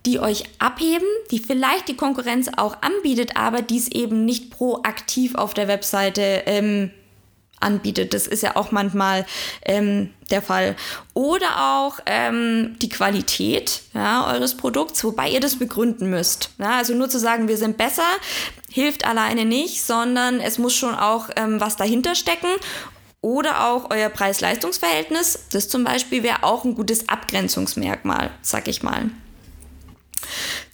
die 0.07 0.21
euch 0.21 0.45
abheben, 0.59 1.09
die 1.31 1.41
vielleicht 1.41 1.89
die 1.89 1.97
Konkurrenz 1.97 2.49
auch 2.57 2.77
anbietet, 2.81 3.37
aber 3.37 3.61
die 3.61 3.79
es 3.79 3.89
eben 3.89 4.25
nicht 4.25 4.51
proaktiv 4.51 5.35
auf 5.35 5.53
der 5.53 5.69
Webseite 5.69 6.45
ähm, 6.47 6.91
anbietet. 7.61 8.15
Das 8.15 8.27
ist 8.27 8.43
ja 8.43 8.57
auch 8.57 8.71
manchmal 8.71 9.27
ähm, 9.65 10.11
der 10.31 10.43
Fall. 10.43 10.77
Oder 11.15 11.81
auch 11.81 11.99
ähm, 12.07 12.77
die 12.81 12.89
Qualität 12.89 13.83
ja, 13.95 14.31
eures 14.33 14.57
Produkts, 14.57 15.03
wobei 15.05 15.29
ihr 15.31 15.41
das 15.41 15.59
begründen 15.59 16.09
müsst. 16.09 16.51
Ja, 16.59 16.79
also 16.79 16.95
nur 16.95 17.09
zu 17.09 17.19
sagen, 17.19 17.49
wir 17.49 17.57
sind 17.57 17.77
besser, 17.77 18.07
hilft 18.71 19.07
alleine 19.07 19.45
nicht, 19.45 19.83
sondern 19.83 20.41
es 20.41 20.59
muss 20.59 20.75
schon 20.75 20.95
auch 20.95 21.31
ähm, 21.37 21.61
was 21.61 21.77
dahinter 21.77 22.15
stecken. 22.15 22.49
Oder 23.23 23.69
auch 23.69 23.91
euer 23.91 24.09
Preis-Leistungs-Verhältnis. 24.09 25.47
Das 25.51 25.69
zum 25.69 25.83
Beispiel 25.83 26.23
wäre 26.23 26.45
auch 26.45 26.65
ein 26.65 26.77
gutes 26.77 27.09
Abgrenzungsmerkmal, 27.09 28.31
sag 28.41 28.69
ich 28.69 28.85
mal. 28.85 29.11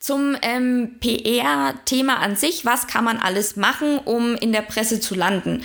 Zum 0.00 0.36
ähm, 0.42 0.96
PR-Thema 1.00 2.18
an 2.18 2.36
sich, 2.36 2.64
was 2.64 2.86
kann 2.86 3.04
man 3.04 3.18
alles 3.18 3.56
machen, 3.56 3.98
um 3.98 4.34
in 4.36 4.52
der 4.52 4.62
Presse 4.62 5.00
zu 5.00 5.14
landen? 5.14 5.62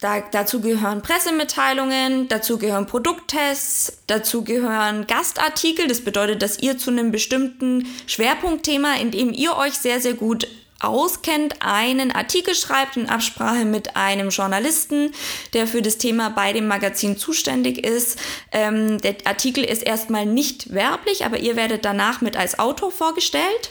Da, 0.00 0.20
dazu 0.20 0.62
gehören 0.62 1.02
Pressemitteilungen, 1.02 2.26
dazu 2.28 2.56
gehören 2.56 2.86
Produkttests, 2.86 3.98
dazu 4.06 4.44
gehören 4.44 5.06
Gastartikel. 5.06 5.88
Das 5.88 6.00
bedeutet, 6.00 6.40
dass 6.40 6.58
ihr 6.58 6.78
zu 6.78 6.90
einem 6.90 7.10
bestimmten 7.10 7.86
Schwerpunktthema, 8.06 8.94
in 8.94 9.10
dem 9.10 9.30
ihr 9.30 9.56
euch 9.56 9.74
sehr, 9.74 10.00
sehr 10.00 10.14
gut 10.14 10.48
auskennt, 10.80 11.56
einen 11.60 12.10
Artikel 12.10 12.54
schreibt 12.54 12.96
in 12.96 13.08
Absprache 13.08 13.64
mit 13.64 13.96
einem 13.96 14.30
Journalisten, 14.30 15.12
der 15.52 15.66
für 15.66 15.82
das 15.82 15.98
Thema 15.98 16.30
bei 16.30 16.52
dem 16.52 16.66
Magazin 16.66 17.16
zuständig 17.16 17.84
ist. 17.84 18.18
Ähm, 18.52 18.98
der 18.98 19.16
Artikel 19.24 19.64
ist 19.64 19.82
erstmal 19.82 20.26
nicht 20.26 20.72
werblich, 20.72 21.24
aber 21.24 21.38
ihr 21.38 21.56
werdet 21.56 21.84
danach 21.84 22.20
mit 22.20 22.36
als 22.36 22.58
Autor 22.58 22.90
vorgestellt. 22.90 23.70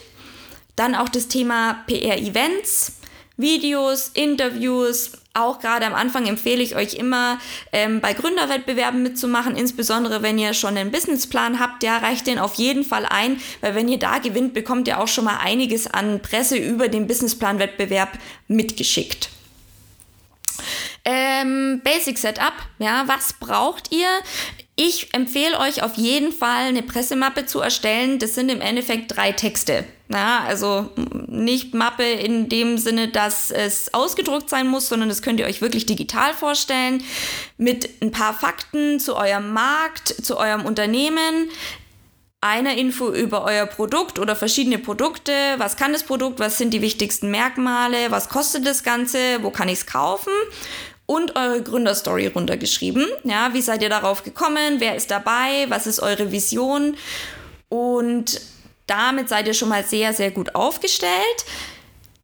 Dann 0.76 0.96
auch 0.96 1.10
das 1.10 1.28
Thema 1.28 1.84
PR-Events, 1.88 2.94
Videos, 3.38 4.12
Interviews, 4.14 5.12
auch 5.34 5.60
gerade 5.60 5.86
am 5.86 5.94
Anfang 5.94 6.26
empfehle 6.26 6.62
ich 6.62 6.76
euch 6.76 6.96
immer, 6.96 7.40
ähm, 7.72 8.02
bei 8.02 8.14
Gründerwettbewerben 8.14 9.04
mitzumachen, 9.04 9.56
insbesondere 9.56 10.22
wenn 10.22 10.38
ihr 10.38 10.54
schon 10.54 10.78
einen 10.78 10.92
Businessplan 10.92 11.60
habt, 11.60 11.84
ja, 11.84 11.98
reicht 11.98 12.28
den 12.28 12.40
auf 12.40 12.56
jeden 12.56 12.84
Fall 12.84 13.06
ein, 13.06 13.40
weil 13.62 13.76
wenn 13.76 13.88
ihr 13.88 14.00
da 14.00 14.18
gewinnt, 14.18 14.54
bekommt 14.54 14.88
ihr 14.88 15.00
auch 15.00 15.08
schon 15.08 15.26
mal 15.26 15.38
einiges 15.38 15.88
an 15.88 16.22
Presse 16.22 16.58
über 16.58 16.88
den 16.88 17.08
Businessplan-Wettbewerb 17.08 18.18
mitgeschickt. 18.48 19.30
Ähm, 21.06 21.82
Basic 21.84 22.18
Setup, 22.18 22.54
ja, 22.80 23.04
was 23.08 23.34
braucht 23.34 23.94
ihr? 23.94 24.08
Ich 24.82 25.14
empfehle 25.14 25.60
euch 25.60 25.84
auf 25.84 25.96
jeden 25.96 26.32
Fall 26.32 26.68
eine 26.68 26.82
Pressemappe 26.82 27.46
zu 27.46 27.60
erstellen. 27.60 28.18
Das 28.18 28.34
sind 28.34 28.50
im 28.50 28.62
Endeffekt 28.62 29.14
drei 29.14 29.34
Texte. 29.34 29.84
Ja, 30.08 30.46
also 30.48 30.90
nicht 31.28 31.74
Mappe 31.74 32.10
in 32.10 32.48
dem 32.48 32.78
Sinne, 32.78 33.10
dass 33.10 33.52
es 33.52 33.94
ausgedruckt 33.94 34.50
sein 34.50 34.68
muss, 34.68 34.88
sondern 34.88 35.10
das 35.10 35.22
könnt 35.22 35.42
ihr 35.42 35.48
euch 35.48 35.62
wirklich 35.62 35.86
digital 35.86 36.34
vorstellen. 36.34 37.04
Mit 37.58 37.90
ein 38.02 38.12
paar 38.12 38.34
Fakten 38.34 39.02
zu 39.02 39.18
eurem 39.18 39.52
Markt, 39.52 40.08
zu 40.08 40.38
eurem 40.38 40.64
Unternehmen, 40.66 41.50
einer 42.40 42.78
Info 42.78 43.12
über 43.12 43.44
euer 43.44 43.66
Produkt 43.66 44.18
oder 44.18 44.34
verschiedene 44.34 44.80
Produkte. 44.80 45.34
Was 45.58 45.76
kann 45.76 45.92
das 45.92 46.04
Produkt? 46.04 46.40
Was 46.40 46.58
sind 46.58 46.74
die 46.74 46.82
wichtigsten 46.82 47.30
Merkmale? 47.32 48.12
Was 48.12 48.30
kostet 48.30 48.66
das 48.66 48.84
Ganze? 48.84 49.20
Wo 49.42 49.50
kann 49.50 49.68
ich 49.68 49.80
es 49.80 49.86
kaufen? 49.86 50.32
Und 51.10 51.36
eure 51.36 51.64
Gründerstory 51.64 52.28
runtergeschrieben. 52.28 53.04
Ja, 53.24 53.52
wie 53.56 53.64
seid 53.64 53.82
ihr 53.82 53.90
darauf 53.90 54.24
gekommen? 54.24 54.76
Wer 54.78 54.96
ist 54.96 55.10
dabei? 55.10 55.66
Was 55.68 55.88
ist 55.88 56.02
eure 56.02 56.32
Vision? 56.32 56.96
Und 57.68 58.40
damit 58.86 59.28
seid 59.28 59.48
ihr 59.48 59.56
schon 59.56 59.70
mal 59.70 59.84
sehr, 59.84 60.14
sehr 60.14 60.30
gut 60.30 60.54
aufgestellt. 60.54 61.10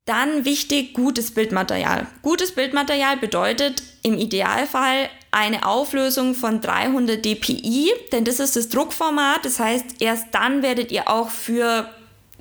Dann 0.06 0.46
wichtig, 0.46 0.94
gutes 0.94 1.34
Bildmaterial. 1.34 2.06
Gutes 2.22 2.52
Bildmaterial 2.52 3.18
bedeutet 3.18 3.82
im 4.04 4.20
Idealfall 4.20 5.10
eine 5.32 5.66
Auflösung 5.66 6.36
von 6.36 6.62
300 6.62 7.26
dpi, 7.26 7.92
denn 8.12 8.24
das 8.24 8.40
ist 8.40 8.56
das 8.56 8.70
Druckformat. 8.70 9.46
Das 9.46 9.60
heißt, 9.60 9.96
erst 10.00 10.28
dann 10.32 10.62
werdet 10.62 10.92
ihr 10.92 11.10
auch 11.10 11.32
für 11.32 11.90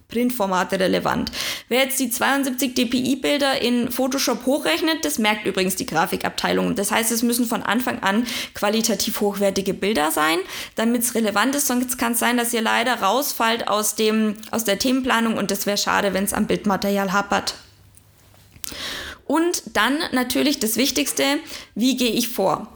Printformate 0.09 0.79
relevant. 0.79 1.33
Wer 1.69 1.85
jetzt 1.85 1.99
die 1.99 2.11
72 2.11 2.75
dpi-Bilder 2.75 3.61
in 3.61 3.90
Photoshop 3.90 4.47
hochrechnet, 4.47 5.05
das 5.05 5.19
merkt 5.19 5.47
übrigens 5.47 5.77
die 5.77 5.87
Grafikabteilung. 5.87 6.75
Das 6.75 6.90
heißt, 6.90 7.11
es 7.11 7.23
müssen 7.23 7.47
von 7.47 7.62
Anfang 7.62 8.01
an 8.03 8.27
qualitativ 8.55 9.21
hochwertige 9.21 9.75
Bilder 9.75 10.11
sein, 10.11 10.38
damit 10.77 11.03
es 11.03 11.14
relevant 11.14 11.55
ist. 11.55 11.67
Sonst 11.67 11.99
kann 11.99 12.12
es 12.12 12.19
sein, 12.19 12.37
dass 12.37 12.53
ihr 12.53 12.62
leider 12.62 13.01
rausfallt 13.01 13.69
aus, 13.69 13.95
dem, 13.95 14.35
aus 14.51 14.64
der 14.64 14.79
Themenplanung 14.79 15.37
und 15.37 15.51
das 15.51 15.67
wäre 15.67 15.79
schade, 15.79 16.14
wenn 16.14 16.25
es 16.25 16.33
am 16.33 16.47
Bildmaterial 16.47 17.12
hapert. 17.12 17.55
Und 19.27 19.62
dann 19.73 19.99
natürlich 20.12 20.61
das 20.61 20.77
Wichtigste, 20.77 21.25
wie 21.75 21.97
gehe 21.97 22.12
ich 22.12 22.29
vor? 22.29 22.69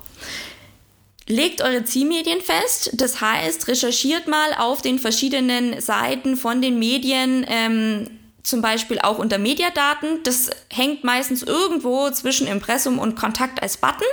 Legt 1.28 1.62
eure 1.62 1.84
Zielmedien 1.84 2.40
fest, 2.40 2.90
das 2.94 3.20
heißt, 3.20 3.68
recherchiert 3.68 4.28
mal 4.28 4.54
auf 4.54 4.80
den 4.80 4.98
verschiedenen 4.98 5.78
Seiten 5.80 6.36
von 6.36 6.62
den 6.62 6.78
Medien, 6.78 7.44
ähm, 7.46 8.08
zum 8.42 8.62
Beispiel 8.62 8.98
auch 8.98 9.18
unter 9.18 9.36
Mediadaten. 9.36 10.22
Das 10.24 10.48
hängt 10.72 11.04
meistens 11.04 11.42
irgendwo 11.42 12.10
zwischen 12.10 12.46
Impressum 12.46 12.98
und 12.98 13.14
Kontakt 13.14 13.62
als 13.62 13.76
Button. 13.76 14.06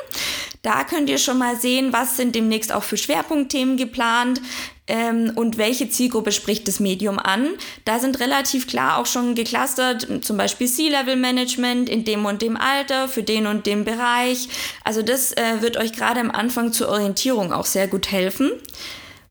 Da 0.66 0.84
könnt 0.84 1.12
ihr 1.12 1.20
schon 1.20 1.38
mal 1.38 1.56
sehen, 1.58 1.94
was 1.94 2.18
sind 2.18 2.34
demnächst 2.34 2.74
auch 2.74 2.82
für 2.82 2.98
Schwerpunktthemen 2.98 3.78
geplant 3.78 4.42
ähm, 4.88 5.32
und 5.36 5.60
welche 5.60 5.92
Zielgruppe 5.92 6.32
spricht 6.32 6.68
das 6.68 6.80
Medium 6.80 7.20
an. 7.20 7.50
Da 7.86 8.00
sind 8.00 8.20
relativ 8.20 8.66
klar 8.66 8.98
auch 8.98 9.06
schon 9.06 9.36
geclustert, 9.36 10.08
zum 10.26 10.38
Beispiel 10.38 10.68
C-Level-Management 10.68 11.88
in 11.88 12.04
dem 12.04 12.26
und 12.26 12.42
dem 12.42 12.58
Alter, 12.58 13.08
für 13.08 13.22
den 13.22 13.46
und 13.46 13.68
dem 13.68 13.86
Bereich. 13.86 14.50
Also 14.84 15.04
das 15.04 15.34
äh, 15.34 15.62
wird 15.62 15.78
euch 15.78 15.94
gerade 15.94 16.20
am 16.20 16.32
Anfang 16.32 16.74
zur 16.74 16.90
Orientierung 16.90 17.54
auch 17.54 17.66
sehr 17.66 17.88
gut 17.88 18.12
helfen. 18.12 18.50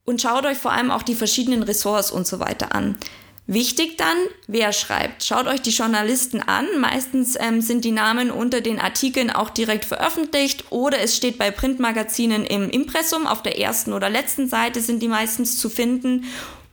Und 0.05 0.23
schaut 0.23 0.47
euch 0.47 0.59
vor 0.59 0.71
allem 0.71 0.93
auch 0.93 1.03
die 1.03 1.17
verschiedenen 1.17 1.65
Ressorts 1.65 2.13
und 2.13 2.29
so 2.29 2.39
weiter 2.39 2.77
an. 2.77 2.97
Wichtig 3.47 3.99
dann, 3.99 4.17
wer 4.47 4.73
schreibt. 4.73 5.23
Schaut 5.23 5.47
euch 5.47 5.61
die 5.61 5.71
Journalisten 5.71 6.41
an. 6.41 6.67
Meistens 6.79 7.37
ähm, 7.39 7.61
sind 7.61 7.85
die 7.85 7.93
Namen 7.93 8.31
unter 8.31 8.63
den 8.63 8.81
Artikeln 8.81 9.31
auch 9.31 9.51
direkt 9.51 9.85
veröffentlicht 9.85 10.65
oder 10.71 11.01
es 11.01 11.15
steht 11.15 11.37
bei 11.37 11.51
Printmagazinen 11.51 12.47
im 12.47 12.71
Impressum. 12.71 13.27
Auf 13.27 13.43
der 13.43 13.59
ersten 13.61 13.93
oder 13.93 14.09
letzten 14.09 14.49
Seite 14.49 14.81
sind 14.81 15.03
die 15.03 15.09
meistens 15.09 15.59
zu 15.59 15.69
finden. 15.69 16.25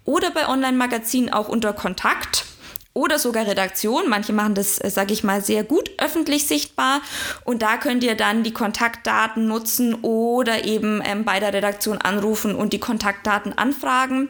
Oder 0.05 0.31
bei 0.31 0.47
Online-Magazinen 0.47 1.33
auch 1.33 1.49
unter 1.49 1.73
Kontakt 1.73 2.45
oder 2.93 3.19
sogar 3.19 3.47
Redaktion. 3.47 4.07
Manche 4.07 4.31
machen 4.31 4.55
das, 4.55 4.79
äh, 4.79 4.89
sage 4.89 5.11
ich 5.11 5.25
mal, 5.25 5.41
sehr 5.41 5.65
gut 5.65 5.91
öffentlich 5.97 6.47
sichtbar. 6.47 7.01
Und 7.43 7.63
da 7.63 7.75
könnt 7.75 8.01
ihr 8.01 8.15
dann 8.15 8.43
die 8.43 8.53
Kontaktdaten 8.53 9.45
nutzen 9.45 9.95
oder 9.95 10.63
eben 10.63 11.01
ähm, 11.03 11.25
bei 11.25 11.41
der 11.41 11.53
Redaktion 11.53 11.97
anrufen 11.97 12.55
und 12.55 12.71
die 12.71 12.79
Kontaktdaten 12.79 13.57
anfragen 13.57 14.29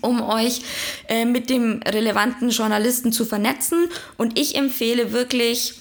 um 0.00 0.22
euch 0.22 0.62
äh, 1.08 1.24
mit 1.24 1.50
dem 1.50 1.80
relevanten 1.86 2.50
Journalisten 2.50 3.12
zu 3.12 3.24
vernetzen. 3.24 3.88
Und 4.16 4.38
ich 4.38 4.54
empfehle 4.56 5.12
wirklich, 5.12 5.74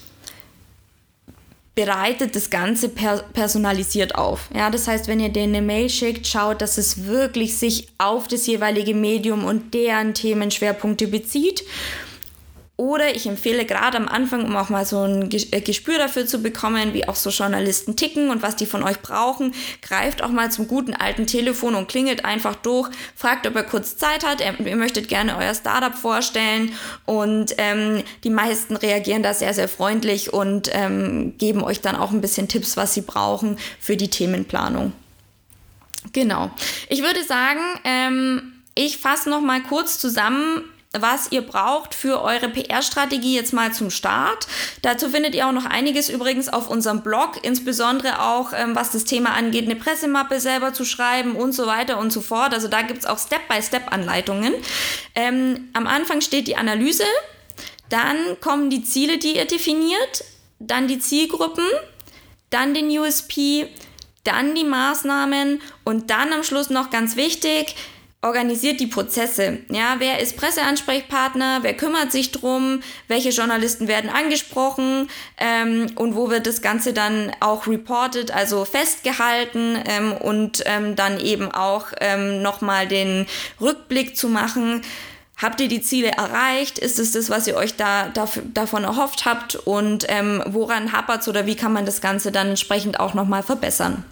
bereitet 1.76 2.36
das 2.36 2.50
Ganze 2.50 2.90
per 2.90 3.24
personalisiert 3.34 4.16
auf. 4.16 4.50
Ja, 4.54 4.70
das 4.70 4.88
heißt, 4.88 5.08
wenn 5.08 5.20
ihr 5.20 5.30
denen 5.30 5.56
eine 5.56 5.66
Mail 5.66 5.90
schickt, 5.90 6.28
schaut, 6.28 6.62
dass 6.62 6.78
es 6.78 7.06
wirklich 7.06 7.58
sich 7.58 7.88
auf 7.98 8.28
das 8.28 8.46
jeweilige 8.46 8.94
Medium 8.94 9.46
und 9.46 9.74
deren 9.74 10.14
Themenschwerpunkte 10.14 11.08
bezieht 11.08 11.64
oder 12.82 13.16
ich 13.16 13.28
empfehle 13.28 13.64
gerade 13.64 13.96
am 13.96 14.08
Anfang, 14.08 14.44
um 14.44 14.56
auch 14.56 14.70
mal 14.70 14.88
so 14.88 15.04
ein 15.04 15.30
äh, 15.32 15.62
Gespür 15.62 16.00
dafür 16.00 16.26
zu 16.26 16.42
bekommen, 16.42 16.96
wie 16.96 17.08
auch 17.08 17.16
so 17.16 17.30
Journalisten 17.30 17.96
ticken 17.96 18.32
und 18.32 18.42
was 18.42 18.56
die 18.56 18.66
von 18.66 18.82
euch 18.82 19.00
brauchen, 19.02 19.54
greift 19.84 20.24
auch 20.24 20.30
mal 20.30 20.52
zum 20.52 20.68
guten 20.68 20.96
alten 20.96 21.28
Telefon 21.28 21.76
und 21.76 21.88
klingelt 21.88 22.26
einfach 22.26 22.56
durch, 22.56 22.90
fragt, 23.16 23.46
ob 23.46 23.56
er 23.56 23.62
kurz 23.62 23.98
Zeit 23.98 24.26
hat, 24.26 24.42
ihr 24.42 24.76
möchtet 24.76 25.10
gerne 25.10 25.38
euer 25.38 25.54
Startup 25.54 25.94
vorstellen 25.94 26.74
und 27.06 27.54
ähm, 27.60 28.02
die 28.24 28.32
meisten 28.32 28.76
reagieren 28.76 29.22
da 29.22 29.36
sehr, 29.36 29.54
sehr 29.54 29.68
freundlich 29.68 30.34
und 30.34 30.72
ähm, 30.74 31.38
geben 31.38 31.64
euch 31.64 31.82
dann 31.82 31.96
auch 31.96 32.10
ein 32.10 32.22
bisschen 32.22 32.48
Tipps, 32.48 32.78
was 32.78 32.96
sie 32.96 33.02
brauchen 33.02 33.60
für 33.80 33.96
die 33.96 34.10
Themenplanung. 34.10 34.92
Genau. 36.14 36.50
Ich 36.90 37.04
würde 37.04 37.24
sagen, 37.24 37.60
ähm, 37.84 38.54
ich 38.74 38.98
fasse 38.98 39.30
noch 39.30 39.42
mal 39.42 39.62
kurz 39.62 40.00
zusammen, 40.00 40.64
was 40.94 41.32
ihr 41.32 41.42
braucht 41.42 41.96
für 41.96 42.22
eure 42.22 42.50
PR-Strategie 42.50 43.36
jetzt 43.36 43.54
mal 43.54 43.74
zum 43.74 43.90
Start. 43.90 44.48
Dazu 44.82 45.10
findet 45.10 45.34
ihr 45.36 45.48
auch 45.48 45.54
noch 45.54 45.66
einiges 45.66 46.10
übrigens 46.10 46.50
auf 46.50 46.70
unserem 46.70 47.02
Blog, 47.02 47.40
insbesondere 47.44 48.22
auch 48.22 48.52
ähm, 48.54 48.76
was 48.76 48.92
das 48.92 49.06
Thema 49.06 49.34
angeht, 49.34 49.66
eine 49.66 49.78
Pressemappe 49.78 50.40
selber 50.42 50.74
zu 50.74 50.84
schreiben 50.84 51.36
und 51.38 51.54
so 51.54 51.66
weiter 51.66 51.98
und 51.98 52.12
so 52.12 52.20
fort. 52.20 52.54
Also 52.54 52.68
da 52.68 52.82
gibt 52.82 53.00
es 53.00 53.06
auch 53.06 53.18
Step-by-Step-Anleitungen. 53.18 54.54
Ähm, 55.16 55.70
am 55.74 55.88
Anfang 55.88 56.20
steht 56.20 56.48
die 56.48 56.58
Analyse, 56.58 57.06
dann 57.90 58.40
kommen 58.42 58.70
die 58.70 58.84
Ziele, 58.84 59.18
die 59.18 59.38
ihr 59.38 59.46
definiert, 59.46 60.26
dann 60.60 60.88
die 60.88 61.00
Zielgruppen, 61.00 61.66
dann 62.50 62.74
den 62.74 62.88
USP, 62.90 63.68
dann 64.24 64.56
die 64.56 64.64
Maßnahmen 64.64 65.62
und 65.84 66.10
dann 66.10 66.34
am 66.34 66.44
Schluss 66.44 66.70
noch 66.70 66.90
ganz 66.90 67.16
wichtig, 67.16 67.76
organisiert 68.22 68.80
die 68.80 68.88
Prozesse. 68.88 69.60
Ja, 69.70 69.96
wer 69.98 70.20
ist 70.20 70.38
Presseansprechpartner? 70.38 71.60
Wer 71.64 71.76
kümmert 71.76 72.12
sich 72.12 72.32
drum? 72.32 72.82
Welche 73.08 73.30
Journalisten 73.30 73.88
werden 73.88 74.12
angesprochen? 74.12 75.10
Ähm, 75.38 75.88
und 75.96 76.16
wo 76.16 76.30
wird 76.30 76.46
das 76.46 76.62
Ganze 76.62 76.94
dann 76.94 77.32
auch 77.40 77.66
reported, 77.66 78.32
also 78.32 78.64
festgehalten 78.64 79.80
ähm, 79.86 80.14
und 80.14 80.64
ähm, 80.66 80.96
dann 80.96 81.20
eben 81.20 81.52
auch 81.52 81.88
ähm, 82.00 82.44
nochmal 82.44 82.88
den 82.88 83.26
Rückblick 83.60 84.16
zu 84.16 84.30
machen. 84.30 84.84
Habt 85.42 85.60
ihr 85.60 85.68
die 85.68 85.82
Ziele 85.82 86.12
erreicht? 86.12 86.78
Ist 86.78 87.00
es 87.00 87.14
das, 87.14 87.32
was 87.32 87.48
ihr 87.48 87.56
euch 87.56 87.76
da, 87.76 88.10
dafür, 88.10 88.44
davon 88.54 88.84
erhofft 88.84 89.26
habt? 89.26 89.56
Und 89.56 90.06
ähm, 90.08 90.44
woran 90.46 90.92
hapert 90.92 91.22
es 91.22 91.28
oder 91.28 91.48
wie 91.48 91.56
kann 91.56 91.74
man 91.74 91.88
das 91.88 92.02
Ganze 92.02 92.32
dann 92.32 92.50
entsprechend 92.50 93.00
auch 93.00 93.16
nochmal 93.16 93.42
verbessern? 93.42 94.04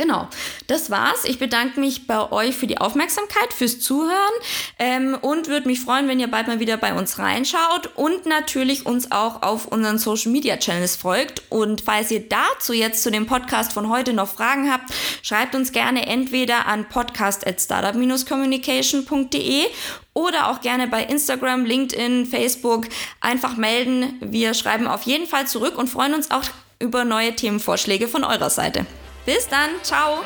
Genau, 0.00 0.28
das 0.66 0.88
war's. 0.88 1.24
Ich 1.24 1.38
bedanke 1.38 1.78
mich 1.78 2.06
bei 2.06 2.32
euch 2.32 2.56
für 2.56 2.66
die 2.66 2.78
Aufmerksamkeit, 2.78 3.52
fürs 3.52 3.80
Zuhören 3.80 4.32
ähm, 4.78 5.18
und 5.20 5.48
würde 5.48 5.68
mich 5.68 5.80
freuen, 5.80 6.08
wenn 6.08 6.18
ihr 6.18 6.30
bald 6.30 6.46
mal 6.46 6.58
wieder 6.58 6.78
bei 6.78 6.94
uns 6.94 7.18
reinschaut 7.18 7.90
und 7.96 8.24
natürlich 8.24 8.86
uns 8.86 9.12
auch 9.12 9.42
auf 9.42 9.66
unseren 9.66 9.98
Social 9.98 10.32
Media 10.32 10.56
Channels 10.56 10.96
folgt. 10.96 11.42
Und 11.50 11.82
falls 11.82 12.10
ihr 12.10 12.26
dazu 12.26 12.72
jetzt 12.72 13.02
zu 13.02 13.10
dem 13.10 13.26
Podcast 13.26 13.74
von 13.74 13.90
heute 13.90 14.14
noch 14.14 14.28
Fragen 14.28 14.72
habt, 14.72 14.90
schreibt 15.22 15.54
uns 15.54 15.70
gerne 15.70 16.06
entweder 16.06 16.66
an 16.66 16.88
podcast@startup-communication.de 16.88 19.66
oder 20.14 20.50
auch 20.50 20.62
gerne 20.62 20.88
bei 20.88 21.04
Instagram, 21.04 21.66
LinkedIn, 21.66 22.24
Facebook 22.24 22.86
einfach 23.20 23.58
melden. 23.58 24.14
Wir 24.22 24.54
schreiben 24.54 24.86
auf 24.86 25.02
jeden 25.02 25.26
Fall 25.26 25.46
zurück 25.46 25.76
und 25.76 25.88
freuen 25.88 26.14
uns 26.14 26.30
auch 26.30 26.44
über 26.78 27.04
neue 27.04 27.36
Themenvorschläge 27.36 28.08
von 28.08 28.24
eurer 28.24 28.48
Seite. 28.48 28.86
Bis 29.24 29.48
dann, 29.48 29.70
ciao! 29.82 30.24